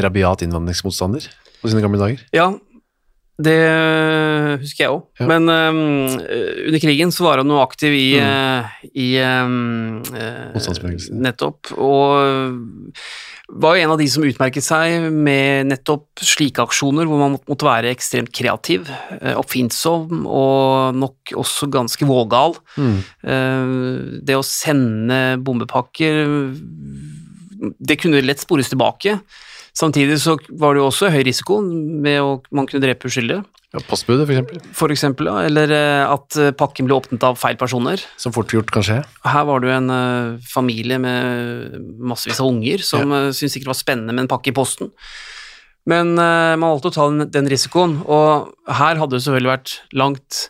rabiat 0.00 0.40
innvandringsmotstander 0.46 1.26
på 1.62 1.70
sine 1.72 1.82
gamle 1.84 1.98
dager. 2.02 2.20
Ja, 2.34 2.50
det 3.42 3.56
husker 4.62 4.84
jeg 4.84 4.92
òg. 4.92 5.04
Ja. 5.18 5.26
Men 5.30 5.48
um, 5.48 5.78
under 6.68 6.78
krigen 6.82 7.10
så 7.14 7.24
var 7.26 7.40
han 7.40 7.48
jo 7.50 7.62
aktiv 7.62 7.94
i, 7.96 8.08
Mm. 8.20 8.22
øh, 8.22 8.64
i 8.94 9.08
Motstandsbevegelsen. 10.54 11.18
Nettopp. 11.24 11.72
Og 11.74 12.60
var 13.52 13.76
jo 13.76 13.82
en 13.84 13.90
av 13.92 13.98
de 14.00 14.06
som 14.08 14.24
utmerket 14.24 14.64
seg 14.64 15.08
med 15.12 15.66
nettopp 15.72 16.22
slike 16.24 16.62
aksjoner 16.62 17.08
hvor 17.08 17.18
man 17.20 17.34
måtte 17.48 17.66
være 17.66 17.90
ekstremt 17.92 18.30
kreativ, 18.32 18.86
oppfinnsom 19.36 20.22
og 20.28 20.94
nok 20.96 21.34
også 21.42 21.68
ganske 21.72 22.06
vågal. 22.08 22.54
Mm. 22.78 22.98
Eh, 23.24 24.20
Det 24.28 24.36
å 24.38 24.44
sende 24.46 25.38
bombepakker 25.42 26.22
Det 27.78 27.98
kunne 28.00 28.22
lett 28.24 28.40
spores 28.42 28.68
tilbake. 28.72 29.20
Samtidig 29.72 30.18
så 30.20 30.36
var 30.60 30.74
det 30.74 30.82
jo 30.82 30.90
også 30.90 31.10
høy 31.12 31.22
risiko 31.24 31.58
med 31.64 32.20
å 32.20 32.36
man 32.52 32.68
kunne 32.68 32.84
drepe 32.84 33.08
uskyldige, 33.08 33.42
Ja, 33.72 33.80
postbudet, 33.88 34.26
for 34.28 34.34
eksempel, 34.34 34.58
for 34.76 34.92
eksempel, 34.92 35.28
ja, 35.30 35.46
eller 35.48 35.70
eh, 35.72 36.02
at 36.04 36.36
eh, 36.36 36.50
pakken 36.52 36.84
ble 36.84 36.98
åpnet 36.98 37.22
av 37.24 37.38
feil 37.40 37.56
personer. 37.56 38.02
som 38.20 38.34
fort 38.34 38.52
gjort 38.52 38.68
kan 38.68 38.84
skje. 38.84 38.98
Her 39.24 39.46
var 39.48 39.62
det 39.62 39.70
jo 39.70 39.76
en 39.78 39.88
uh, 39.88 40.40
familie 40.44 40.98
med 41.00 41.78
massevis 41.96 42.42
av 42.44 42.50
unger 42.50 42.84
som 42.84 43.08
ja. 43.08 43.22
syntes 43.32 43.56
sikkert 43.56 43.70
det 43.70 43.72
var 43.72 43.80
spennende 43.80 44.12
med 44.12 44.26
en 44.26 44.28
pakke 44.28 44.52
i 44.52 44.56
posten. 44.58 44.92
Men 45.88 46.12
uh, 46.20 46.52
man 46.52 46.68
valgte 46.68 46.92
å 46.92 46.96
ta 46.98 47.08
den, 47.08 47.30
den 47.32 47.48
risikoen, 47.48 48.02
og 48.04 48.52
her 48.68 49.00
hadde 49.00 49.16
det 49.16 49.24
selvfølgelig 49.24 49.54
vært 49.54 49.78
langt 49.96 50.48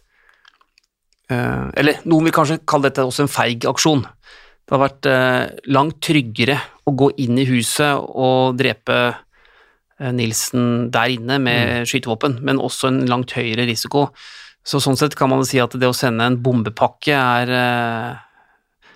Eller 1.32 2.02
noen 2.04 2.26
vil 2.26 2.34
kanskje 2.34 2.58
kalle 2.68 2.90
dette 2.90 3.06
også 3.06 3.22
en 3.24 3.30
feig 3.30 3.62
aksjon. 3.64 4.02
Det 4.72 4.78
hadde 4.78 4.86
vært 4.86 5.06
eh, 5.12 5.72
langt 5.76 5.98
tryggere 6.00 6.54
å 6.88 6.94
gå 6.96 7.10
inn 7.20 7.36
i 7.36 7.44
huset 7.44 7.92
og 7.92 8.54
drepe 8.56 8.94
eh, 9.04 10.12
Nilsen 10.16 10.86
der 10.94 11.12
inne 11.12 11.36
med 11.44 11.84
skytevåpen, 11.90 12.38
men 12.40 12.56
også 12.56 12.88
en 12.88 13.02
langt 13.10 13.34
høyere 13.36 13.66
risiko. 13.68 14.06
Så 14.64 14.80
sånn 14.80 14.96
sett 14.96 15.12
kan 15.18 15.28
man 15.28 15.44
si 15.44 15.60
at 15.60 15.76
det 15.76 15.90
å 15.90 15.92
sende 15.92 16.24
en 16.24 16.40
bombepakke 16.40 17.12
er, 17.12 17.52
eh, 17.52 18.88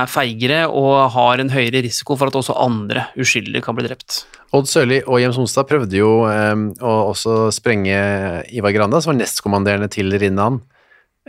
er 0.00 0.10
feigere 0.10 0.64
og 0.66 1.14
har 1.14 1.44
en 1.44 1.54
høyere 1.54 1.84
risiko 1.86 2.18
for 2.18 2.34
at 2.34 2.40
også 2.42 2.58
andre 2.66 3.06
uskyldige 3.14 3.62
kan 3.62 3.78
bli 3.78 3.86
drept. 3.86 4.24
Odd 4.50 4.66
Sørli 4.66 4.98
og 5.06 5.22
Jems 5.22 5.38
Onstad 5.38 5.70
prøvde 5.70 6.02
jo 6.02 6.24
eh, 6.26 6.58
å 6.82 6.98
også 7.14 7.52
sprenge 7.54 8.02
Ivar 8.50 8.74
Granda, 8.74 8.98
som 8.98 9.14
var 9.14 9.22
nestkommanderende 9.22 9.94
til 9.94 10.10
Rinnan. 10.10 10.64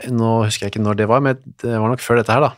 Nå 0.10 0.36
husker 0.50 0.66
jeg 0.66 0.80
ikke 0.80 0.88
når 0.90 1.04
det 1.06 1.12
var, 1.14 1.22
men 1.22 1.38
det 1.62 1.78
var 1.78 1.92
nok 1.94 2.02
før 2.02 2.26
dette 2.26 2.34
her, 2.34 2.50
da. 2.50 2.56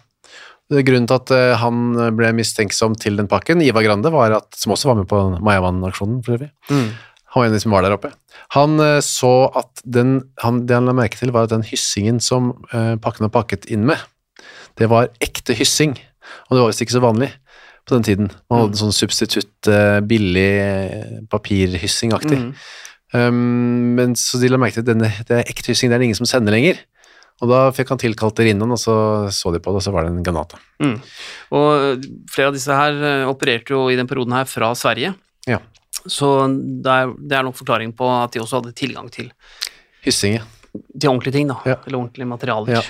Grunnen 0.68 1.08
til 1.08 1.16
at 1.16 1.32
eh, 1.32 1.58
han 1.62 1.84
ble 2.18 2.34
mistenksom 2.36 2.98
til 3.00 3.16
den 3.20 3.30
pakken, 3.32 3.62
Ivar 3.64 3.86
Grande, 3.86 4.12
var 4.12 4.34
at, 4.36 4.50
som 4.60 4.74
også 4.76 4.90
var 4.90 4.98
med 5.00 5.08
på 5.08 5.20
Mayavann-aksjonen, 5.40 6.20
for 6.26 6.36
øvrig. 6.36 6.50
Han 6.68 7.42
var 7.42 7.48
en 7.48 7.54
av 7.54 7.56
de 7.56 7.62
som 7.64 7.76
var 7.76 7.86
der 7.86 7.96
oppe. 7.96 8.12
Han 8.58 8.76
eh, 8.84 9.00
så 9.06 9.32
at 9.56 9.84
den, 9.88 10.18
han, 10.44 10.66
det 10.68 10.76
han 10.76 10.90
la 10.90 10.96
merke 10.98 11.20
til, 11.20 11.32
var 11.36 11.48
at 11.48 11.54
den 11.56 11.64
hyssingen 11.68 12.20
som 12.24 12.52
eh, 12.76 12.96
pakken 13.00 13.30
var 13.30 13.36
pakket 13.38 13.70
inn 13.72 13.88
med, 13.88 14.04
det 14.78 14.90
var 14.92 15.08
ekte 15.24 15.56
hyssing, 15.58 15.96
og 16.48 16.58
det 16.58 16.60
var 16.60 16.74
visst 16.74 16.84
ikke 16.84 16.98
så 16.98 17.06
vanlig 17.06 17.32
på 17.88 17.96
den 17.96 18.04
tiden. 18.04 18.28
Man 18.52 18.66
hadde 18.66 18.82
sånn 18.82 18.92
substitutt, 18.92 19.70
billig 20.10 20.50
papirhyssing-aktig. 21.32 22.42
Mm. 22.44 22.52
Um, 23.16 23.96
men 23.96 24.18
så 24.20 24.42
de 24.42 24.50
la 24.52 24.60
merke 24.60 24.76
til 24.76 24.84
at 24.84 24.90
denne, 24.90 25.10
det 25.30 25.38
er 25.38 25.48
ekte 25.48 25.72
hyssing, 25.72 25.88
det 25.90 25.96
er 25.96 26.04
det 26.04 26.10
ingen 26.10 26.20
som 26.20 26.28
sender 26.28 26.52
lenger. 26.52 26.82
Og 27.42 27.50
da 27.52 27.60
fikk 27.76 27.92
han 27.94 28.00
tilkalt 28.02 28.40
rinnan, 28.42 28.72
og 28.74 28.80
så 28.82 28.96
så 29.30 29.52
de 29.54 29.60
på 29.62 29.70
det, 29.70 29.78
og 29.82 29.86
så 29.86 29.92
var 29.94 30.04
det 30.08 30.12
en 30.16 30.24
granat. 30.26 30.56
Mm. 30.82 30.96
Og 31.54 32.06
flere 32.34 32.50
av 32.50 32.56
disse 32.58 32.74
her 32.74 32.98
eh, 32.98 33.26
opererte 33.30 33.76
jo 33.76 33.84
i 33.94 33.98
den 34.00 34.08
perioden 34.10 34.34
her 34.34 34.46
fra 34.50 34.72
Sverige, 34.76 35.14
Ja. 35.48 35.60
så 36.08 36.32
det 36.50 36.90
er, 36.96 37.14
det 37.18 37.38
er 37.38 37.44
nok 37.46 37.56
forklaringen 37.60 37.94
på 37.96 38.08
at 38.24 38.34
de 38.34 38.42
også 38.42 38.62
hadde 38.62 38.74
tilgang 38.74 39.12
til, 39.14 39.30
Hyssinge. 40.04 40.42
til 41.00 41.10
ordentlige 41.12 41.34
ting, 41.38 41.48
da. 41.54 41.60
Ja. 41.66 41.76
Eller 41.86 42.00
ordentlige 42.02 42.28
materialer. 42.28 42.74
Ja. 42.80 42.82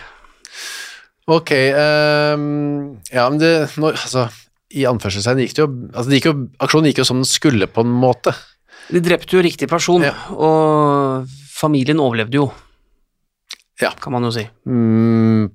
Ok, 1.27 1.51
Um, 1.51 2.99
ja, 3.11 3.25
men 3.29 3.39
det, 3.41 3.49
nå, 3.75 3.89
altså, 3.91 4.29
i 4.71 4.85
anførselstegn 4.87 5.41
gikk 5.43 5.55
det 5.57 5.63
jo, 5.65 5.67
altså 5.91 6.07
det 6.11 6.19
gikk 6.21 6.27
jo, 6.29 6.35
aksjonen 6.63 6.87
gikk 6.91 7.01
jo 7.01 7.05
som 7.09 7.19
den 7.19 7.27
skulle 7.27 7.67
på 7.71 7.83
en 7.83 7.91
måte. 7.99 8.31
De 8.87 9.01
drepte 9.03 9.35
jo 9.35 9.43
riktig 9.43 9.67
person, 9.67 10.05
Ja. 10.07 10.13
og 10.31 11.27
familien 11.51 11.99
overlevde 11.99 12.39
jo, 12.39 12.45
Ja. 13.81 13.91
kan 14.01 14.13
man 14.15 14.23
jo 14.25 14.31
si. 14.33 14.45
Mm, 14.65 15.49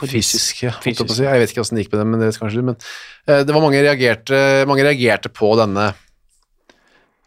fysisk, 0.00 0.62
ja. 0.64 0.70
jeg 0.80 0.94
Fysisk. 0.96 1.16
si. 1.18 1.24
Jeg 1.26 1.40
vet 1.42 1.50
ikke 1.52 1.60
hvordan 1.60 1.76
det 1.76 1.84
gikk 1.84 1.92
med 1.96 2.00
dem, 2.00 2.14
men 2.14 2.22
det 2.24 2.30
kanskje 2.40 2.62
men 2.64 2.76
uh, 3.28 3.42
det 3.44 3.52
var 3.52 3.60
mange 3.64 3.82
reagerte, 3.84 4.38
mange 4.70 4.86
reagerte 4.86 5.28
på 5.28 5.50
denne 5.60 5.90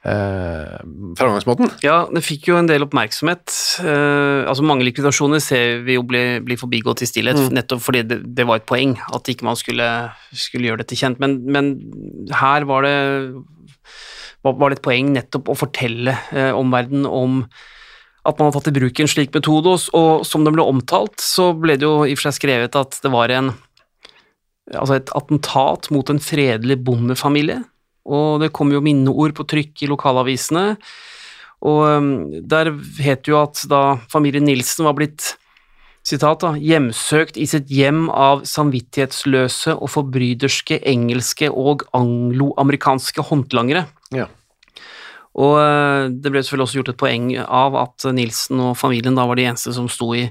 eh, 0.04 0.80
framgangsmåten. 1.20 1.70
Ja, 1.86 2.04
det 2.12 2.24
fikk 2.26 2.50
jo 2.50 2.58
en 2.60 2.68
del 2.68 2.84
oppmerksomhet. 2.86 3.54
Eh, 3.84 4.42
altså 4.50 4.66
Mange 4.66 4.84
likvidasjoner 4.88 5.40
ser 5.44 5.84
vi 5.86 5.96
jo 5.98 6.04
bli, 6.08 6.24
bli 6.44 6.58
forbigått 6.60 7.04
i 7.06 7.10
stillhet, 7.10 7.40
Mm. 7.40 7.54
nettopp 7.60 7.82
fordi 7.86 8.02
det, 8.10 8.18
det 8.36 8.46
var 8.50 8.60
et 8.60 8.66
poeng 8.68 8.98
at 9.14 9.30
ikke 9.32 9.46
man 9.48 9.56
skulle, 9.56 9.88
skulle 10.34 10.68
gjøre 10.72 10.84
dette 10.84 10.98
kjent. 11.00 11.20
Men, 11.24 11.38
men 11.46 11.72
her 12.34 12.66
var 12.68 12.84
det, 12.84 12.98
var, 14.44 14.58
var 14.60 14.70
det 14.74 14.80
et 14.82 14.86
poeng 14.90 15.14
nettopp 15.16 15.54
å 15.54 15.56
fortelle 15.56 16.18
eh, 16.34 16.52
omverdenen 16.52 17.06
om 17.08 17.46
at 18.24 18.40
man 18.40 18.50
har 18.50 18.56
tatt 18.56 18.72
i 18.72 18.76
bruk 18.78 19.02
en 19.04 19.12
slik 19.12 19.34
metode, 19.36 19.76
og, 19.98 20.24
som 20.28 20.46
det 20.46 20.54
ble 20.56 20.64
omtalt, 20.64 21.20
så 21.20 21.52
ble 21.58 21.76
det 21.80 21.88
jo 21.88 22.04
i 22.08 22.14
og 22.14 22.20
for 22.20 22.30
seg 22.30 22.40
skrevet 22.40 22.80
at 22.80 23.00
det 23.04 23.12
var 23.14 23.34
en 23.36 23.52
altså 24.72 24.96
et 24.96 25.12
attentat 25.12 25.90
mot 25.92 26.08
en 26.08 26.22
fredelig 26.24 26.78
bondefamilie, 26.88 27.60
og 28.08 28.44
det 28.44 28.54
kom 28.56 28.72
jo 28.72 28.84
minneord 28.84 29.36
på 29.36 29.46
trykk 29.52 29.84
i 29.84 29.90
lokalavisene, 29.92 30.66
og 31.64 31.82
um, 31.88 32.12
der 32.40 32.72
het 33.04 33.24
det 33.24 33.32
jo 33.32 33.40
at 33.40 33.62
da 33.72 33.98
familien 34.12 34.48
Nilsen 34.48 34.88
var 34.88 34.96
blitt 34.98 35.34
sitat 36.04 36.44
da, 36.44 36.52
hjemsøkt 36.60 37.38
i 37.40 37.48
sitt 37.48 37.70
hjem 37.72 38.10
av 38.12 38.44
samvittighetsløse 38.48 39.78
og 39.78 39.92
forbryderske 39.94 40.82
engelske 40.92 41.48
og 41.48 41.86
angloamerikanske 41.96 43.24
håndlangere. 43.30 43.86
Ja. 44.16 44.28
Og 45.42 45.58
eh, 45.58 46.12
det 46.14 46.32
ble 46.32 46.44
selvfølgelig 46.44 46.68
også 46.68 46.80
gjort 46.82 46.94
et 46.94 47.02
poeng 47.02 47.30
av 47.42 47.78
at 47.82 48.08
Nilsen 48.14 48.62
og 48.62 48.78
familien 48.78 49.18
da 49.18 49.26
var 49.30 49.40
de 49.40 49.48
eneste 49.50 49.74
som 49.76 49.90
sto 49.92 50.12
i, 50.18 50.28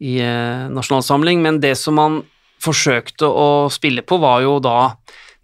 i 0.00 0.18
eh, 0.24 0.68
nasjonalsamling, 0.72 1.42
men 1.44 1.60
det 1.62 1.74
som 1.80 1.98
man 2.00 2.22
forsøkte 2.60 3.28
å 3.28 3.68
spille 3.72 4.04
på, 4.04 4.20
var 4.20 4.42
jo 4.44 4.58
da 4.62 4.92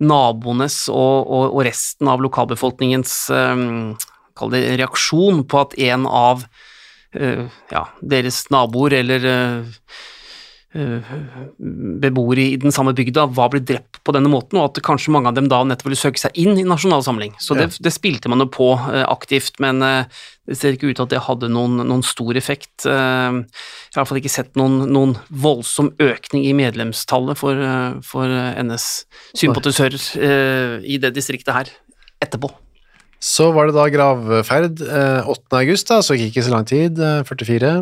naboenes 0.04 0.86
og, 0.92 1.24
og, 1.24 1.54
og 1.56 1.62
resten 1.64 2.10
av 2.12 2.20
lokalbefolkningens 2.24 3.14
um, 3.32 3.94
det 4.52 4.62
reaksjon 4.76 5.46
på 5.48 5.62
at 5.62 5.76
en 5.86 6.04
av 6.04 6.44
uh, 7.16 7.46
ja, 7.72 7.86
deres 8.04 8.42
naboer 8.52 8.98
eller 8.98 9.24
eh, 9.30 9.86
beboere 10.76 12.42
i 12.42 12.56
den 12.60 12.74
samme 12.74 12.92
bygda 12.96 13.26
var 13.36 13.50
blitt 13.52 13.68
drept 13.70 14.00
på 14.04 14.14
denne 14.16 14.30
måten, 14.32 14.58
og 14.60 14.70
at 14.70 14.82
kanskje 14.86 15.14
mange 15.14 15.30
av 15.30 15.36
dem 15.38 15.48
da 15.50 15.62
nettopp 15.64 15.88
ville 15.88 16.00
søke 16.00 16.20
seg 16.20 16.36
inn 16.40 16.58
i 16.60 16.66
Nasjonal 16.66 17.04
Samling. 17.06 17.36
Så 17.42 17.56
det, 17.58 17.70
det 17.82 17.92
spilte 17.94 18.30
man 18.32 18.44
jo 18.44 18.48
på 18.52 18.70
eh, 18.90 19.04
aktivt, 19.08 19.60
men 19.62 19.80
eh, 19.86 20.20
det 20.46 20.58
ser 20.60 20.76
ikke 20.76 20.90
ut 20.90 20.98
til 20.98 21.06
at 21.06 21.14
det 21.14 21.24
hadde 21.26 21.50
noen, 21.52 21.80
noen 21.88 22.04
stor 22.06 22.36
effekt. 22.38 22.84
Jeg 22.86 22.92
har 22.92 23.40
i 23.42 23.96
hvert 23.96 24.10
fall 24.12 24.20
ikke 24.20 24.30
sett 24.30 24.52
noen, 24.58 24.84
noen 24.94 25.16
voldsom 25.28 25.90
økning 26.02 26.44
i 26.46 26.54
medlemstallet 26.54 27.40
for, 27.40 27.58
for 28.06 28.30
NS 28.62 28.86
sympatisører 29.42 30.86
i 30.86 31.00
det 31.02 31.10
distriktet 31.16 31.56
her 31.56 31.74
etterpå. 32.22 32.52
Så 33.22 33.48
var 33.54 33.68
det 33.68 33.76
da 33.76 33.86
gravferd 33.90 34.82
eh, 34.84 35.28
8. 35.28 35.60
august, 35.62 35.88
da, 35.88 36.02
så 36.04 36.16
gikk 36.18 36.34
ikke 36.34 36.44
så 36.46 36.52
lang 36.52 36.68
tid, 36.68 37.00
eh, 37.00 37.22
44, 37.26 37.72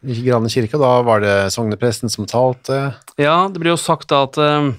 i 0.00 0.20
Grane 0.24 0.48
kirke, 0.52 0.78
og 0.78 0.84
da 0.84 0.92
var 1.04 1.24
det 1.24 1.34
sognepresten 1.54 2.12
som 2.12 2.28
talte. 2.28 2.78
Ja, 3.20 3.48
det 3.52 3.60
ble 3.60 3.74
jo 3.74 3.80
sagt 3.80 4.08
da 4.12 4.24
at 4.28 4.38
eh, 4.40 4.70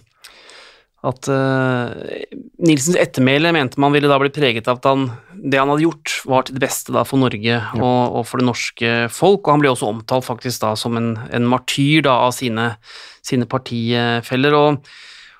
at 1.01 1.25
uh, 1.33 1.89
Nilsens 2.61 2.97
ettermæle 3.01 3.49
mente 3.55 3.81
man 3.81 3.93
ville 3.93 4.09
da 4.09 4.19
bli 4.21 4.29
preget 4.33 4.67
av 4.69 4.77
at 4.77 4.85
han, 4.85 5.07
det 5.33 5.57
han 5.57 5.71
hadde 5.71 5.87
gjort, 5.87 6.13
var 6.29 6.45
til 6.45 6.57
det 6.57 6.61
beste 6.61 6.93
da 6.93 7.01
for 7.07 7.21
Norge 7.21 7.57
og, 7.79 8.01
og 8.19 8.27
for 8.29 8.41
det 8.41 8.45
norske 8.45 8.91
folk, 9.09 9.41
og 9.41 9.55
han 9.55 9.63
ble 9.63 9.71
også 9.73 9.89
omtalt 9.89 10.27
faktisk 10.27 10.61
da 10.61 10.75
som 10.77 10.99
en, 10.99 11.15
en 11.33 11.47
martyr 11.49 12.05
da 12.05 12.19
av 12.27 12.35
sine, 12.37 12.67
sine 13.25 13.49
partifeller. 13.49 14.57
Og, 14.59 14.91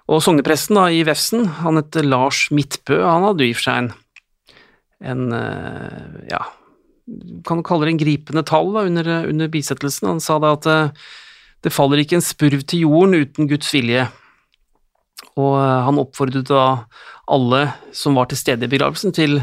og 0.10 0.24
sognepresten 0.26 0.82
da 0.82 0.88
i 0.90 1.04
Vefsn, 1.06 1.46
han 1.62 1.78
het 1.78 2.00
Lars 2.08 2.48
Midtbø, 2.50 3.04
han 3.06 3.30
hadde 3.30 3.46
jo 3.46 3.52
i 3.52 3.54
og 3.54 3.62
for 3.62 3.68
seg 3.70 3.84
en, 3.84 3.94
en 5.14 5.24
uh, 5.30 6.26
ja, 6.32 6.42
kan 7.48 7.60
du 7.60 7.66
kalle 7.66 7.88
det 7.88 7.96
en 7.96 8.02
gripende 8.02 8.44
tall 8.48 8.72
da, 8.76 8.86
under, 8.88 9.12
under 9.30 9.52
bisettelsen. 9.52 10.10
Han 10.14 10.24
sa 10.24 10.40
da 10.42 10.54
at 10.58 10.68
eh, 10.70 11.10
det 11.66 11.74
faller 11.74 12.02
ikke 12.02 12.18
en 12.20 12.26
spurv 12.26 12.64
til 12.66 12.88
jorden 12.88 13.22
uten 13.22 13.50
Guds 13.52 13.72
vilje. 13.74 14.08
Og 15.38 15.58
eh, 15.58 15.82
han 15.88 16.00
oppfordret 16.02 16.50
da 16.50 16.86
alle 17.32 17.66
som 17.96 18.18
var 18.18 18.30
til 18.30 18.40
stede 18.40 18.68
i 18.68 18.72
begravelsen, 18.72 19.14
til, 19.16 19.38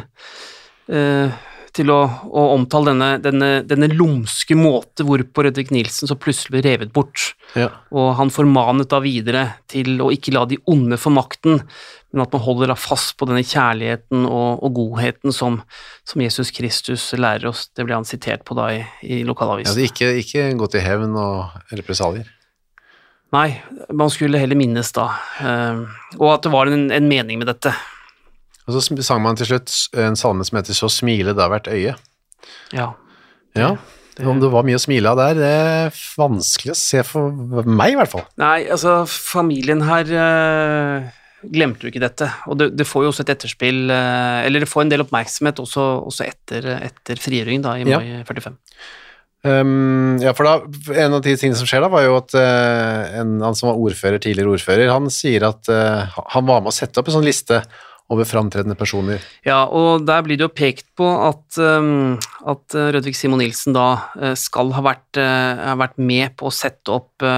eh, 0.93 1.37
til 1.77 1.93
å, 1.95 2.01
å 2.27 2.47
omtale 2.57 2.93
denne, 2.93 3.11
denne, 3.25 3.51
denne 3.69 3.91
lumske 3.93 4.57
måte 4.59 5.07
hvorpå 5.07 5.47
Rødvik 5.47 5.73
Nilsen 5.75 6.11
så 6.11 6.19
plutselig 6.19 6.59
ble 6.59 6.65
revet 6.67 6.93
bort. 6.97 7.33
Ja. 7.57 7.71
Og 7.95 8.13
han 8.19 8.33
formanet 8.35 8.91
da 8.93 9.01
videre 9.05 9.47
til 9.71 9.97
å 10.05 10.11
ikke 10.15 10.35
la 10.37 10.45
de 10.51 10.61
onde 10.69 11.01
få 11.01 11.15
makten, 11.15 11.63
men 12.13 12.25
at 12.25 12.33
man 12.33 12.41
holder 12.41 12.73
fast 12.79 13.17
på 13.21 13.27
denne 13.29 13.45
kjærligheten 13.45 14.25
og, 14.25 14.63
og 14.65 14.73
godheten 14.79 15.35
som, 15.35 15.61
som 16.09 16.23
Jesus 16.25 16.51
Kristus 16.57 17.05
lærer 17.13 17.51
oss. 17.51 17.67
Det 17.77 17.85
ble 17.85 17.99
han 17.99 18.09
sitert 18.09 18.47
på 18.49 18.57
da 18.57 18.71
i, 18.79 18.81
i 19.05 19.21
lokalavisen. 19.29 19.77
Ja, 19.77 19.91
ikke, 19.91 20.15
ikke 20.23 20.47
gå 20.59 20.71
til 20.73 20.85
hevn 20.85 21.13
og 21.21 21.75
represalier. 21.77 22.31
Nei, 23.37 23.59
man 23.93 24.09
skulle 24.09 24.41
heller 24.41 24.57
minnes 24.57 24.89
da, 24.97 25.11
eh, 25.45 25.83
og 26.17 26.31
at 26.33 26.47
det 26.47 26.53
var 26.55 26.71
en, 26.73 26.87
en 26.97 27.11
mening 27.11 27.43
med 27.43 27.51
dette. 27.51 27.75
Og 28.69 28.77
så 28.77 28.97
sang 29.05 29.21
man 29.25 29.37
til 29.37 29.51
slutt 29.51 29.75
en 30.01 30.17
salme 30.17 30.45
som 30.45 30.59
heter 30.61 30.77
Så 30.77 30.91
smile 30.93 31.33
da 31.37 31.47
hvert 31.49 31.69
øye. 31.73 31.95
Ja. 32.73 32.89
Ja, 33.57 33.75
om 34.29 34.41
det 34.43 34.51
var 34.53 34.65
mye 34.67 34.79
å 34.79 34.83
smile 34.83 35.13
av 35.13 35.21
der, 35.21 35.39
det 35.39 35.49
er 35.49 36.01
vanskelig 36.19 36.73
å 36.75 36.79
se 36.79 37.05
for 37.07 37.69
meg 37.69 37.95
i 37.95 37.99
hvert 38.01 38.13
fall. 38.13 38.25
Nei, 38.41 38.67
altså, 38.71 39.01
familien 39.09 39.85
her 39.87 40.13
eh, 40.13 41.09
glemte 41.55 41.83
du 41.85 41.91
ikke 41.91 42.03
dette, 42.03 42.29
og 42.47 42.59
det, 42.61 42.71
det 42.79 42.87
får 42.89 43.05
jo 43.07 43.11
også 43.13 43.25
et 43.25 43.35
etterspill, 43.35 43.85
eh, 43.95 44.47
eller 44.47 44.65
det 44.65 44.71
får 44.71 44.87
en 44.87 44.93
del 44.95 45.05
oppmerksomhet 45.05 45.61
også, 45.65 45.89
også 46.09 46.27
etter, 46.29 46.71
etter 46.79 47.21
frigjøringen 47.23 47.65
da, 47.67 47.77
i 47.79 47.87
Ja. 47.89 48.01
mai 48.01 48.25
45. 48.29 48.59
Um, 49.47 50.19
ja, 50.19 50.33
for 50.35 50.49
da, 50.49 50.55
en 50.99 51.15
av 51.15 51.21
de 51.23 51.37
tingene 51.39 51.57
som 51.59 51.69
skjer 51.69 51.85
da, 51.85 51.91
var 51.93 52.03
jo 52.03 52.17
at 52.19 52.35
uh, 52.35 53.21
en, 53.21 53.37
han 53.45 53.55
som 53.55 53.71
var 53.71 53.79
ordfører, 53.79 54.19
tidligere 54.23 54.57
ordfører, 54.57 54.91
han 54.91 55.07
sier 55.15 55.47
at 55.47 55.71
uh, 55.71 56.17
han 56.35 56.49
var 56.49 56.65
med 56.65 56.73
å 56.73 56.75
sette 56.75 56.99
opp 56.99 57.11
en 57.11 57.21
sånn 57.21 57.29
liste 57.29 57.61
over 58.11 58.27
framtredende 58.27 58.75
personer. 58.79 59.23
Ja, 59.47 59.61
og 59.69 60.07
der 60.09 60.25
blir 60.25 60.41
det 60.41 60.47
jo 60.47 60.51
pekt 60.57 60.89
på 60.99 61.07
at, 61.07 61.59
um, 61.61 62.17
at 62.51 62.75
Rødvig 62.75 63.15
Simon 63.15 63.43
Nilsen 63.45 63.77
da 63.77 64.33
skal 64.41 64.73
ha 64.75 64.83
vært, 64.87 65.21
uh, 65.21 65.77
vært 65.85 66.01
med 66.01 66.35
på 66.41 66.49
å 66.49 66.55
sette 66.55 66.97
opp, 66.97 67.29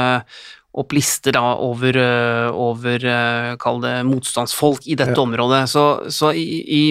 opp 0.72 0.92
lister 0.94 1.34
da 1.34 1.56
over, 1.58 1.96
uh, 1.98 2.50
over 2.54 3.02
uh, 3.02 3.56
kall 3.58 3.80
det 3.82 3.96
motstandsfolk 4.06 4.86
i 4.86 4.94
dette 4.94 5.16
Ja. 5.16 5.22
området. 5.24 5.64
Så, 5.72 6.10
så 6.14 6.30
i, 6.32 6.44
i, 6.62 6.82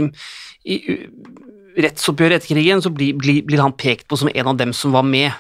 i 0.68 0.80
rettsoppgjøret 1.80 2.42
etter 2.42 2.56
krigen 2.56 2.82
så 2.84 2.92
blir, 2.92 3.14
blir, 3.16 3.44
blir 3.48 3.62
han 3.64 3.76
pekt 3.80 4.08
på 4.10 4.18
som 4.20 4.32
en 4.34 4.50
av 4.52 4.58
dem 4.60 4.74
som 4.76 4.92
var 4.96 5.06
med. 5.08 5.32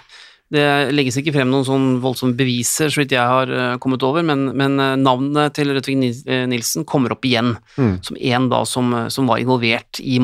Det 0.49 0.63
legges 0.95 1.19
ikke 1.19 1.33
frem 1.35 1.51
noen 1.51 1.65
sånn 1.67 1.87
voldsomme 2.01 2.33
beviser, 2.39 2.89
så 2.89 3.03
vidt 3.03 3.11
jeg 3.13 3.21
har 3.21 3.51
uh, 3.53 3.75
kommet 3.77 4.01
over, 4.07 4.23
men, 4.25 4.47
men 4.57 4.79
navnet 5.03 5.53
til 5.59 5.69
Rødvig 5.75 5.99
eh, 6.25 6.47
Nilsen 6.49 6.87
kommer 6.89 7.13
opp 7.13 7.27
igjen 7.27 7.57
Mm. 7.77 7.99
som 8.03 8.17
en 8.17 8.47
da 8.49 8.63
som, 8.65 8.95
som 9.13 9.27
var 9.29 9.37
involvert 9.43 9.99
i 10.01 10.17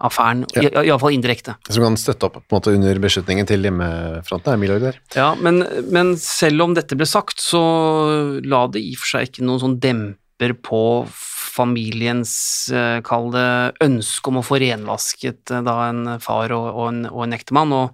Mayavan-affæren, 0.00 0.44
Ja. 0.56 0.82
iallfall 0.82 1.12
indirekte. 1.12 1.56
Som 1.68 1.84
kan 1.84 1.96
støtte 1.96 2.24
opp 2.26 2.42
måte 2.50 2.72
under 2.74 2.94
beslutningen 2.98 3.46
til 3.46 3.62
hjemmefronten. 3.62 4.52
er 4.52 4.56
Milorg 4.56 4.80
der. 4.80 4.98
Ja, 5.14 5.34
men, 5.34 5.64
men 5.90 6.16
selv 6.16 6.62
om 6.62 6.74
dette 6.74 6.96
ble 6.96 7.06
sagt, 7.06 7.38
så 7.40 8.40
la 8.44 8.66
det 8.66 8.80
i 8.82 8.94
og 8.94 8.98
for 8.98 9.06
seg 9.18 9.28
ikke 9.28 9.44
noen 9.44 9.60
sånn 9.60 9.78
demper 9.80 10.54
på 10.62 11.06
familiens, 11.50 12.70
eh, 12.72 13.00
kall 13.02 13.30
det, 13.34 13.74
ønske 13.84 14.28
om 14.28 14.38
å 14.40 14.44
få 14.46 14.60
renvasket 14.62 15.50
eh, 15.50 15.62
da 15.66 15.88
en 15.90 16.18
far 16.22 16.52
og, 16.56 16.68
og 16.74 16.88
en, 16.88 17.00
og 17.10 17.24
en 17.26 17.32
ektemann, 17.36 17.72
og, 17.76 17.90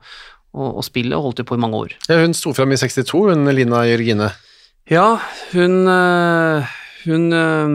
og, 0.54 0.76
og 0.78 0.84
spillet 0.86 1.18
holdt 1.18 1.38
jo 1.42 1.44
på 1.48 1.56
i 1.56 1.62
mange 1.62 1.74
år. 1.76 1.96
Ja, 2.08 2.20
hun 2.22 2.34
sto 2.36 2.52
fram 2.56 2.72
i 2.72 2.76
62, 2.76 3.32
hun 3.32 3.48
Lina 3.56 3.82
Jørgine. 3.88 4.30
Ja, 4.92 5.16
hun, 5.52 5.80
eh, 5.90 6.68
hun 7.08 7.32
øh, 7.32 7.70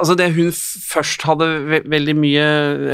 Altså, 0.00 0.16
det 0.16 0.30
hun 0.34 0.50
først 0.54 1.22
hadde 1.28 1.46
ve 1.68 1.80
veldig 1.92 2.14
mye 2.16 2.44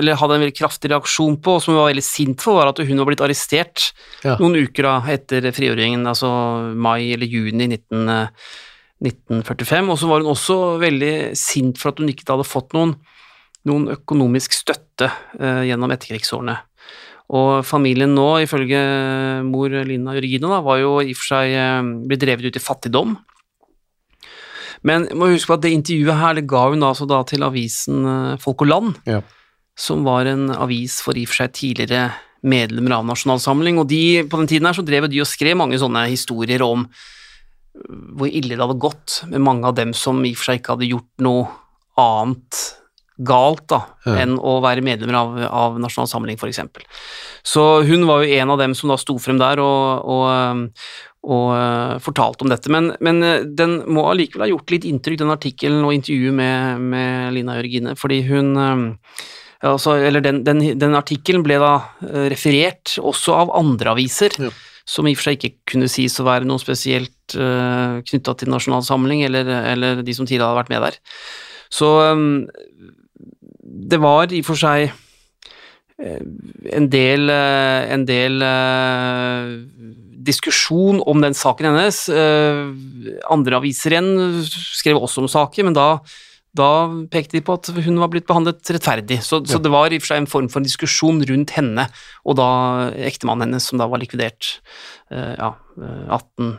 Eller 0.01 0.19
hadde 0.19 0.39
en 0.39 0.45
veldig 0.45 0.57
kraftig 0.59 0.91
reaksjon 0.91 1.37
på, 1.43 1.57
og 1.57 1.63
som 1.63 1.75
hun 1.75 1.81
var 1.83 1.91
veldig 1.93 2.05
sint 2.05 2.43
for, 2.43 2.59
var 2.59 2.73
at 2.73 2.83
hun 2.83 3.03
var 3.03 3.11
blitt 3.11 3.25
arrestert 3.25 3.91
Ja. 4.25 4.37
noen 4.41 4.57
uker 4.67 4.89
da, 4.89 4.95
etter 5.13 5.45
frigjøringen, 5.55 6.07
altså 6.09 6.29
mai 6.75 7.13
eller 7.15 7.31
juni 7.31 7.69
19, 7.69 8.09
øh, 8.11 8.29
1945. 9.07 9.91
Og 9.93 9.99
så 10.01 10.09
var 10.11 10.23
hun 10.25 10.33
også 10.33 10.57
veldig 10.83 11.13
sint 11.39 11.79
for 11.79 11.93
at 11.93 12.01
hun 12.01 12.11
ikke 12.11 12.27
hadde 12.33 12.49
fått 12.49 12.75
noen, 12.77 12.97
noen 13.69 13.91
økonomisk 13.93 14.57
støtte 14.57 15.11
øh, 15.39 15.63
gjennom 15.69 15.93
etterkrigsårene. 15.95 16.57
Og 17.37 17.65
familien 17.67 18.13
nå, 18.15 18.27
ifølge 18.45 18.81
mor 19.47 19.73
Lina 19.87 20.15
Jørgine, 20.15 20.47
da, 20.47 20.61
var 20.63 20.79
jo 20.79 20.93
i 21.03 21.11
og 21.11 21.19
for 21.19 21.33
seg 21.35 21.55
eh, 21.59 21.89
blitt 22.07 22.23
drevet 22.23 22.47
ut 22.47 22.59
i 22.59 22.63
fattigdom. 22.63 23.17
Men 24.83 25.09
må 25.17 25.31
huske 25.33 25.49
på 25.53 25.55
at 25.59 25.63
det 25.65 25.73
intervjuet 25.73 26.19
her, 26.21 26.35
det 26.35 26.47
ga 26.51 26.69
hun 26.73 26.83
altså 26.83 27.07
da 27.09 27.23
til 27.25 27.43
avisen 27.47 28.05
eh, 28.07 28.37
Folk 28.43 28.63
og 28.63 28.69
Land, 28.69 28.95
Ja. 29.07 29.23
som 29.77 30.05
var 30.05 30.27
en 30.27 30.51
avis 30.51 31.01
for 31.05 31.17
i 31.17 31.25
og 31.25 31.29
for 31.33 31.43
seg 31.45 31.53
tidligere 31.53 32.13
medlemmer 32.47 32.93
av 32.99 33.05
Nasjonalsamling, 33.09 33.79
og 33.81 33.89
de, 33.91 34.23
på 34.29 34.39
den 34.39 34.47
tiden 34.47 34.67
her 34.69 34.77
så 34.77 34.85
drev 34.87 35.09
de 35.11 35.21
og 35.21 35.27
skrev 35.27 35.57
mange 35.59 35.79
sånne 35.81 36.07
historier 36.09 36.63
om 36.63 36.87
øh, 36.87 38.17
hvor 38.17 38.29
ille 38.31 38.55
det 38.57 38.63
hadde 38.63 38.79
gått 38.81 39.23
med 39.29 39.41
mange 39.45 39.67
av 39.67 39.75
dem 39.77 39.93
som 39.97 40.23
i 40.25 40.33
og 40.33 40.37
for 40.41 40.51
seg 40.53 40.61
ikke 40.61 40.77
hadde 40.77 40.91
gjort 40.93 41.25
noe 41.27 41.47
annet 41.99 42.63
galt 43.27 43.63
da, 43.73 43.79
Ja. 44.05 44.19
enn 44.21 44.35
å 44.37 44.59
være 44.61 44.83
medlemmer 44.85 45.17
av, 45.17 45.37
av 45.49 45.79
Nasjonal 45.81 46.09
Samling, 46.11 46.37
eksempel. 46.37 46.83
Så 47.43 47.83
hun 47.89 48.05
var 48.07 48.23
jo 48.23 48.35
en 48.37 48.51
av 48.53 48.59
dem 48.61 48.75
som 48.77 48.91
da 48.93 48.97
sto 49.01 49.17
frem 49.19 49.39
der 49.41 49.57
og, 49.65 50.05
og, 50.05 50.25
øhm, 50.29 50.65
og 51.27 51.49
fortalt 52.05 52.05
fortalte 52.07 52.47
om 52.47 52.53
dette, 52.53 52.71
men, 52.71 52.93
men 53.03 53.23
øh, 53.27 53.49
den 53.59 53.81
må 53.91 54.05
allikevel 54.11 54.47
ha 54.47 54.53
gjort 54.53 54.71
litt 54.71 54.87
inntrykk, 54.87 55.19
den 55.25 55.35
artikkelen 55.35 55.83
og 55.85 55.97
intervjuet 55.97 56.37
med, 56.39 56.85
med 56.95 57.35
Lina 57.35 57.57
Jørgine, 57.59 57.97
fordi 57.99 58.21
hun 58.29 58.55
ja, 58.55 59.73
altså, 59.73 59.97
eller 59.99 60.23
den, 60.23 60.45
den, 60.47 60.63
den 60.79 60.95
artikkelen 60.95 61.43
ble 61.43 61.59
da 61.59 61.75
referert 62.31 62.95
også 63.03 63.35
av 63.43 63.53
andre 63.59 63.97
aviser, 63.97 64.37
Ja. 64.39 64.53
som 64.87 65.09
i 65.09 65.17
og 65.17 65.19
for 65.19 65.33
seg 65.33 65.41
ikke 65.41 65.73
kunne 65.73 65.91
sies 65.91 66.21
å 66.23 66.29
være 66.29 66.47
noe 66.47 66.63
spesielt 66.63 67.35
uh, 67.35 67.99
knytta 68.07 68.37
til 68.39 68.53
Nasjonal 68.53 68.85
Samling, 68.87 69.25
eller, 69.27 69.49
eller 69.73 70.05
de 70.07 70.15
som 70.15 70.29
tidligere 70.29 70.53
hadde 70.53 70.61
vært 70.61 70.71
med 70.71 70.85
der. 70.87 71.01
Så 71.75 71.89
um, 72.13 72.47
det 73.67 73.99
var 74.01 74.33
i 74.33 74.41
og 74.43 74.49
for 74.49 74.61
seg 74.61 74.89
eh, 75.99 76.23
en 76.77 76.89
del, 76.93 77.31
eh, 77.33 77.87
en 77.95 78.07
del 78.09 78.45
eh, 78.47 79.53
diskusjon 80.27 81.01
om 81.09 81.25
den 81.25 81.37
saken 81.37 81.71
hennes. 81.71 82.05
Eh, 82.13 82.63
Andre 83.33 83.61
aviser 83.61 83.97
igjen 83.97 84.43
skrev 84.47 85.01
også 85.01 85.25
om 85.25 85.31
saken, 85.31 85.71
men 85.71 85.77
da, 85.77 85.89
da 86.57 86.71
pekte 87.13 87.39
de 87.39 87.45
på 87.47 87.57
at 87.59 87.71
hun 87.75 88.03
var 88.03 88.13
blitt 88.13 88.29
behandlet 88.29 88.75
rettferdig. 88.77 89.21
Så, 89.25 89.43
så 89.49 89.61
det 89.63 89.73
var 89.73 89.93
i 89.93 90.01
og 90.01 90.05
for 90.05 90.13
seg 90.13 90.23
en 90.25 90.31
form 90.31 90.51
for 90.53 90.63
en 90.63 90.69
diskusjon 90.69 91.23
rundt 91.31 91.57
henne, 91.57 91.89
og 92.27 92.39
da 92.41 92.51
ektemannen 93.09 93.49
hennes, 93.49 93.67
som 93.71 93.83
da 93.83 93.89
var 93.91 94.03
likvidert 94.03 94.57
eh, 95.11 95.35
ja, 95.39 95.55
eh, 95.81 96.07
18 96.19 96.57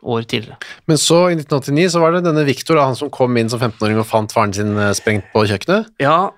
år 0.00 0.24
tidligere. 0.24 0.56
Men 0.88 0.98
så, 1.00 1.26
i 1.28 1.36
1989, 1.36 1.88
så 1.92 2.02
var 2.02 2.14
det 2.16 2.24
denne 2.24 2.44
Victor, 2.48 2.78
da, 2.78 2.88
han 2.88 2.98
som 2.98 3.12
kom 3.12 3.36
inn 3.36 3.50
som 3.52 3.60
15-åring 3.60 4.00
og 4.00 4.08
fant 4.08 4.32
faren 4.32 4.54
sin 4.56 4.76
eh, 4.78 4.94
sprengt 4.96 5.28
på 5.34 5.44
kjøkkenet. 5.50 5.90
Ja, 6.00 6.30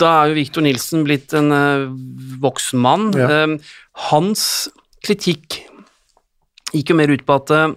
da 0.00 0.12
er 0.20 0.30
jo 0.30 0.38
Victor 0.38 0.64
Nilsen 0.64 1.04
blitt 1.06 1.34
en 1.36 1.52
eh, 1.54 1.86
voksen 2.42 2.82
mann. 2.82 3.10
Ja. 3.16 3.28
Eh, 3.44 3.76
hans 4.10 4.68
kritikk 5.06 5.62
gikk 6.74 6.90
jo 6.92 6.98
mer 6.98 7.12
ut 7.14 7.24
på 7.26 7.38
at 7.38 7.52
eh, 7.54 7.72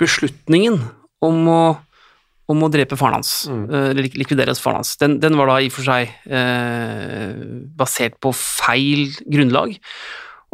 beslutningen 0.00 0.76
om 1.24 1.48
å, 1.48 1.62
om 2.52 2.64
å 2.66 2.68
drepe 2.72 2.98
faren 3.00 3.18
hans, 3.18 3.32
mm. 3.48 3.64
eller 3.72 4.04
lik- 4.04 4.18
likvidere 4.20 4.54
faren 4.60 4.82
hans, 4.82 4.94
den, 5.00 5.16
den 5.22 5.38
var 5.40 5.48
da 5.50 5.56
i 5.64 5.70
og 5.70 5.74
for 5.74 5.88
seg 5.88 6.12
eh, 6.28 7.32
basert 7.78 8.20
på 8.22 8.34
feil 8.36 9.08
grunnlag. 9.24 9.78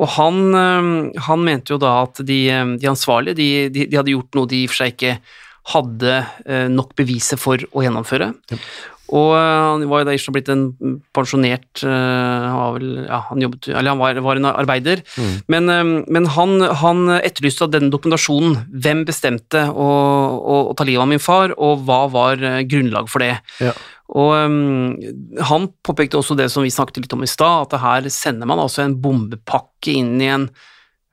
Og 0.01 0.09
han, 0.17 0.41
eh, 0.57 1.21
han 1.27 1.45
mente 1.45 1.75
jo 1.75 1.81
da 1.83 1.99
at 2.07 2.23
de, 2.25 2.41
eh, 2.49 2.75
de 2.81 2.91
ansvarlige, 2.93 3.37
de, 3.41 3.51
de, 3.75 3.87
de 3.91 4.01
hadde 4.01 4.15
gjort 4.15 4.39
noe 4.39 4.51
de 4.51 4.63
i 4.63 4.69
og 4.69 4.73
for 4.73 4.85
seg 4.85 4.95
ikke 4.95 5.17
hadde 5.75 6.15
eh, 6.47 6.69
nok 6.73 6.95
beviser 6.99 7.41
for 7.41 7.61
å 7.77 7.85
gjennomføre. 7.85 8.31
Og 9.11 9.31
eh, 9.35 9.61
han 9.67 9.85
var 9.91 10.03
jo 10.03 10.09
da 10.09 10.15
ikke 10.17 10.35
blitt 10.37 10.51
en 10.53 10.65
pensjonert 11.17 11.83
eh, 11.83 12.47
Han 12.47 12.59
var 12.61 12.75
vel 12.77 12.91
Ja, 13.09 13.21
han 13.31 13.45
jobbet 13.45 13.71
Eller 13.73 13.93
han 13.93 14.03
var, 14.03 14.21
var 14.23 14.41
en 14.41 14.51
arbeider. 14.51 15.03
Men, 15.51 15.71
eh, 15.73 15.93
men 16.07 16.29
han, 16.37 16.59
han 16.83 17.15
etterlyste 17.19 17.71
denne 17.71 17.93
dokumentasjonen. 17.93 18.59
Hvem 18.71 19.05
bestemte 19.09 19.67
å, 19.71 19.89
å, 20.39 20.61
å 20.71 20.77
ta 20.79 20.87
livet 20.87 21.05
av 21.05 21.11
min 21.11 21.23
far, 21.23 21.55
og 21.59 21.87
hva 21.89 22.05
var 22.13 22.43
grunnlag 22.71 23.11
for 23.11 23.25
det? 23.25 23.35
Ja. 23.63 23.75
Og 24.11 24.33
um, 24.35 24.97
han 25.47 25.69
påpekte 25.87 26.19
også 26.19 26.35
det 26.39 26.49
som 26.51 26.65
vi 26.67 26.73
snakket 26.75 27.05
litt 27.05 27.15
om 27.15 27.23
i 27.23 27.31
stad, 27.31 27.69
at 27.69 27.83
her 27.83 28.09
sender 28.11 28.49
man 28.51 28.63
altså 28.63 28.83
en 28.83 28.97
bombepakke 29.03 29.95
inn 30.01 30.17
i 30.19 30.31
en 30.33 30.49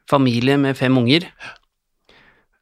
familie 0.09 0.57
med 0.57 0.77
fem 0.79 0.97
unger. 0.97 1.27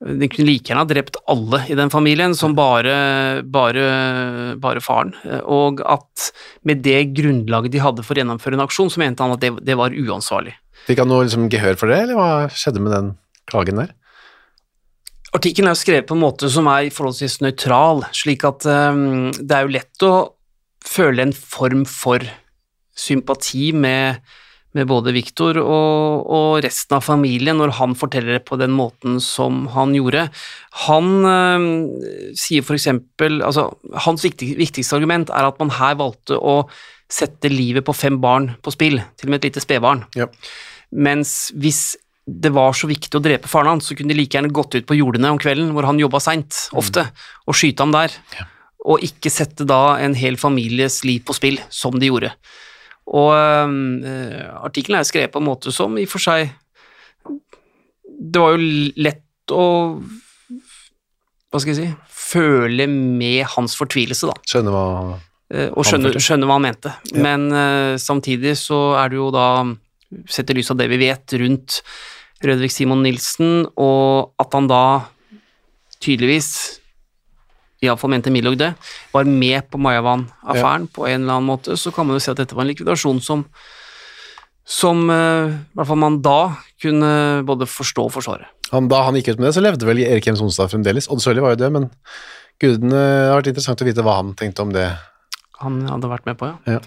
De 0.05 0.29
kunne 0.29 0.45
like 0.47 0.69
gjerne 0.69 0.83
ha 0.83 0.89
drept 0.89 1.17
alle 1.31 1.63
i 1.71 1.77
den 1.77 1.89
familien, 1.89 2.35
som 2.37 2.53
bare, 2.57 3.41
bare, 3.41 3.85
bare 4.61 4.83
faren. 4.85 5.15
Og 5.49 5.81
at 5.81 6.29
med 6.67 6.83
det 6.85 6.99
grunnlaget 7.17 7.73
de 7.73 7.81
hadde 7.81 8.05
for 8.05 8.13
å 8.13 8.21
gjennomføre 8.21 8.59
en 8.59 8.65
aksjon, 8.67 8.91
så 8.93 9.01
mente 9.01 9.25
han 9.25 9.33
at 9.33 9.41
det, 9.41 9.55
det 9.65 9.77
var 9.79 9.95
uansvarlig. 9.95 10.53
Fikk 10.85 11.01
han 11.01 11.09
noe 11.09 11.25
liksom, 11.25 11.49
gehør 11.49 11.79
for 11.79 11.89
det, 11.89 12.03
eller 12.05 12.19
hva 12.19 12.29
skjedde 12.53 12.83
med 12.85 12.93
den 12.93 13.13
klagen 13.49 13.81
der? 13.81 13.95
Artikkelen 15.35 15.71
er 15.71 15.77
skrevet 15.79 16.07
på 16.07 16.15
en 16.15 16.23
måte 16.23 16.47
som 16.53 16.69
er 16.71 16.93
forholdsvis 16.93 17.41
nøytral, 17.43 18.05
slik 18.15 18.45
at 18.47 18.67
um, 18.69 19.33
det 19.35 19.57
er 19.57 19.65
jo 19.65 19.73
lett 19.73 20.05
å 20.07 20.13
føle 20.85 21.25
en 21.25 21.33
form 21.35 21.83
for 21.89 22.23
sympati 22.95 23.71
med, 23.75 24.21
med 24.75 24.89
både 24.89 25.13
Viktor 25.15 25.57
og, 25.61 26.25
og 26.35 26.49
resten 26.65 26.97
av 26.97 27.05
familien 27.05 27.57
når 27.59 27.77
han 27.79 27.95
forteller 27.97 28.37
det 28.37 28.45
på 28.47 28.59
den 28.59 28.73
måten 28.75 29.21
som 29.23 29.65
han 29.75 29.95
gjorde. 29.95 30.27
Han 30.85 31.11
øh, 31.29 31.67
sier 32.37 32.65
f.eks. 32.65 32.89
altså, 33.23 33.69
Hans 34.05 34.25
viktig, 34.27 34.51
viktigste 34.59 34.99
argument 34.99 35.31
er 35.31 35.47
at 35.47 35.61
man 35.61 35.73
her 35.77 35.95
valgte 36.01 36.39
å 36.39 36.63
sette 37.11 37.51
livet 37.51 37.85
på 37.85 37.95
fem 37.95 38.17
barn 38.21 38.51
på 38.65 38.73
spill, 38.73 38.97
til 39.15 39.29
og 39.29 39.33
med 39.33 39.41
et 39.41 39.51
lite 39.51 39.63
spedbarn. 39.63 40.03
Ja. 40.17 40.27
Mens 40.95 41.53
hvis 41.55 41.95
det 42.25 42.49
var 42.55 42.73
så 42.73 42.89
viktig 42.89 43.13
å 43.19 43.21
drepe 43.23 43.49
faren 43.49 43.75
hans, 43.75 43.87
så 43.87 43.95
kunne 43.97 44.13
de 44.13 44.17
like 44.17 44.33
gjerne 44.33 44.53
gått 44.53 44.75
ut 44.75 44.87
på 44.89 44.97
jordene 44.97 45.29
om 45.33 45.39
kvelden, 45.41 45.71
hvor 45.75 45.85
han 45.85 46.01
jobba 46.01 46.21
seint, 46.23 46.65
ofte, 46.73 47.05
og 47.45 47.57
skyte 47.57 47.85
ham 47.85 47.93
der. 47.93 48.15
Og 48.85 49.03
ikke 49.05 49.31
sette 49.33 49.67
da 49.69 49.99
en 50.01 50.17
hel 50.17 50.37
families 50.41 51.03
liv 51.05 51.21
på 51.25 51.35
spill, 51.37 51.61
som 51.69 51.97
de 52.01 52.09
gjorde. 52.09 52.33
Og 53.05 53.31
øh, 53.35 54.39
artikkelen 54.65 54.99
er 54.99 55.07
skrevet 55.07 55.33
på 55.33 55.41
en 55.41 55.49
måte 55.49 55.73
som 55.75 55.97
i 55.97 56.07
og 56.07 56.11
for 56.15 56.23
seg 56.23 56.49
Det 58.05 58.41
var 58.41 58.55
jo 58.55 58.71
lett 58.97 59.53
å 59.53 59.65
Hva 61.53 61.61
skal 61.61 61.75
jeg 61.75 61.79
si 61.83 61.91
Føle 62.25 62.87
med 62.89 63.43
hans 63.53 63.75
fortvilelse, 63.77 64.25
da. 64.25 64.33
Skjønne 64.49 64.71
hva 64.73 64.85
Eh, 65.53 65.69
og 65.77 65.85
skjønne, 65.85 66.13
skjønne 66.17 66.47
hva 66.49 66.57
han 66.57 66.65
mente. 66.65 66.91
Men 67.21 67.49
eh, 67.53 67.95
samtidig 68.01 68.55
så 68.57 68.95
er 68.99 69.11
det 69.11 69.19
jo 69.19 69.29
da, 69.33 69.47
sett 70.31 70.49
i 70.49 70.57
lys 70.57 70.71
av 70.73 70.79
det 70.79 70.89
vi 70.91 71.01
vet 71.05 71.35
rundt 71.41 71.81
Rødvik 72.45 72.73
Simon 72.73 73.03
Nilsen, 73.05 73.67
og 73.79 74.33
at 74.41 74.57
han 74.57 74.69
da 74.69 74.83
tydeligvis, 76.03 76.49
iallfall 77.83 78.13
mente 78.13 78.31
Milorg 78.33 78.59
det, 78.59 78.73
var 79.11 79.27
med 79.27 79.67
på 79.71 79.79
Mayavan-affæren 79.81 80.87
på 80.93 81.07
en 81.09 81.23
eller 81.25 81.37
annen 81.39 81.49
måte, 81.49 81.75
så 81.79 81.91
kan 81.95 82.07
man 82.07 82.17
jo 82.17 82.23
si 82.23 82.31
at 82.31 82.39
dette 82.39 82.55
var 82.55 82.65
en 82.65 82.71
likvidasjon 82.71 83.19
som 83.23 83.43
som 84.65 85.03
eh, 85.13 85.51
i 85.53 85.77
hvert 85.77 85.89
fall 85.91 85.99
man 86.01 86.21
da 86.25 86.55
kunne 86.81 87.09
både 87.45 87.67
forstå 87.69 88.07
og 88.07 88.15
forsvare. 88.15 88.47
han, 88.71 88.87
Da 88.89 89.03
han 89.05 89.17
gikk 89.19 89.35
ut 89.35 89.41
med 89.41 89.51
det, 89.51 89.55
så 89.57 89.61
levde 89.61 89.85
vel 89.85 90.01
Erik 90.01 90.25
Hjem 90.25 90.39
Onsdag 90.41 90.71
fremdeles. 90.71 91.05
Odd 91.13 91.21
Sørli 91.21 91.43
var 91.43 91.53
jo 91.53 91.61
død, 91.61 91.75
men 91.75 91.89
gudene 92.61 92.95
det 92.95 93.29
har 93.29 93.37
vært 93.37 93.51
interessant 93.51 93.83
å 93.83 93.85
vite 93.85 94.05
hva 94.05 94.15
han 94.23 94.33
tenkte 94.39 94.65
om 94.65 94.73
det. 94.73 94.87
Han 95.61 95.83
hadde 95.85 96.09
vært 96.09 96.25
med 96.25 96.39
på, 96.39 96.49
ja. 96.65 96.79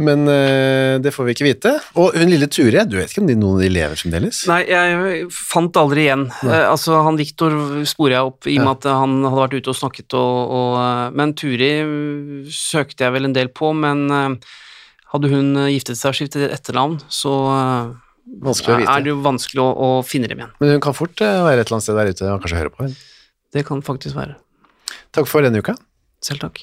Men 0.00 0.22
eh, 0.32 0.96
det 1.02 1.10
får 1.12 1.26
vi 1.26 1.32
ikke 1.34 1.44
vite. 1.44 1.70
Og 2.00 2.14
hun 2.16 2.30
lille 2.30 2.46
Ture, 2.48 2.86
du 2.88 2.94
vet 2.96 3.10
ikke 3.12 3.20
om 3.20 3.26
de, 3.28 3.34
noen 3.36 3.58
av 3.58 3.64
de 3.66 3.68
lever 3.74 3.98
fremdeles? 4.00 4.38
Nei, 4.48 4.62
jeg 4.70 5.26
fant 5.34 5.76
aldri 5.76 6.06
igjen. 6.06 6.22
Eh, 6.46 6.64
altså, 6.70 7.02
han 7.04 7.18
Viktor 7.20 7.52
sporer 7.88 8.14
jeg 8.16 8.30
opp 8.30 8.48
i 8.48 8.56
og 8.56 8.64
med 8.64 8.72
at 8.78 8.88
han 8.96 9.18
hadde 9.26 9.42
vært 9.42 9.58
ute 9.58 9.74
og 9.74 9.76
snakket, 9.76 10.16
og, 10.16 10.54
og, 10.56 10.76
eh, 10.80 11.02
men 11.20 11.34
Turi 11.36 11.70
eh, 11.82 12.48
søkte 12.54 13.04
jeg 13.04 13.16
vel 13.18 13.28
en 13.28 13.36
del 13.36 13.52
på, 13.52 13.74
men 13.76 14.06
eh, 14.08 14.56
hadde 15.12 15.32
hun 15.34 15.52
giftet 15.68 16.00
seg 16.00 16.14
og 16.14 16.20
skiftet 16.20 16.48
etternavn, 16.54 17.00
så 17.12 17.34
Vanskelig 18.30 18.76
å 18.76 18.80
vite. 18.80 18.92
er 18.94 19.04
det 19.04 19.10
jo 19.10 19.20
vanskelig 19.24 19.62
å, 19.64 19.70
å 19.74 19.88
finne 20.06 20.28
dem 20.30 20.40
igjen. 20.44 20.52
Men 20.62 20.76
hun 20.76 20.84
kan 20.84 20.94
fort 20.96 21.18
være 21.18 21.58
et 21.58 21.66
eller 21.66 21.76
annet 21.80 21.88
sted 21.88 21.98
der 21.98 22.12
ute 22.14 22.28
og 22.30 22.44
kanskje 22.44 22.60
høre 22.62 22.72
på. 22.72 22.86
henne. 22.86 23.00
Det 23.50 23.66
kan 23.66 23.82
faktisk 23.82 24.14
være. 24.16 24.36
Takk 25.10 25.26
for 25.26 25.42
denne 25.42 25.60
uka. 25.60 25.74
Selv 26.22 26.46
takk. 26.46 26.62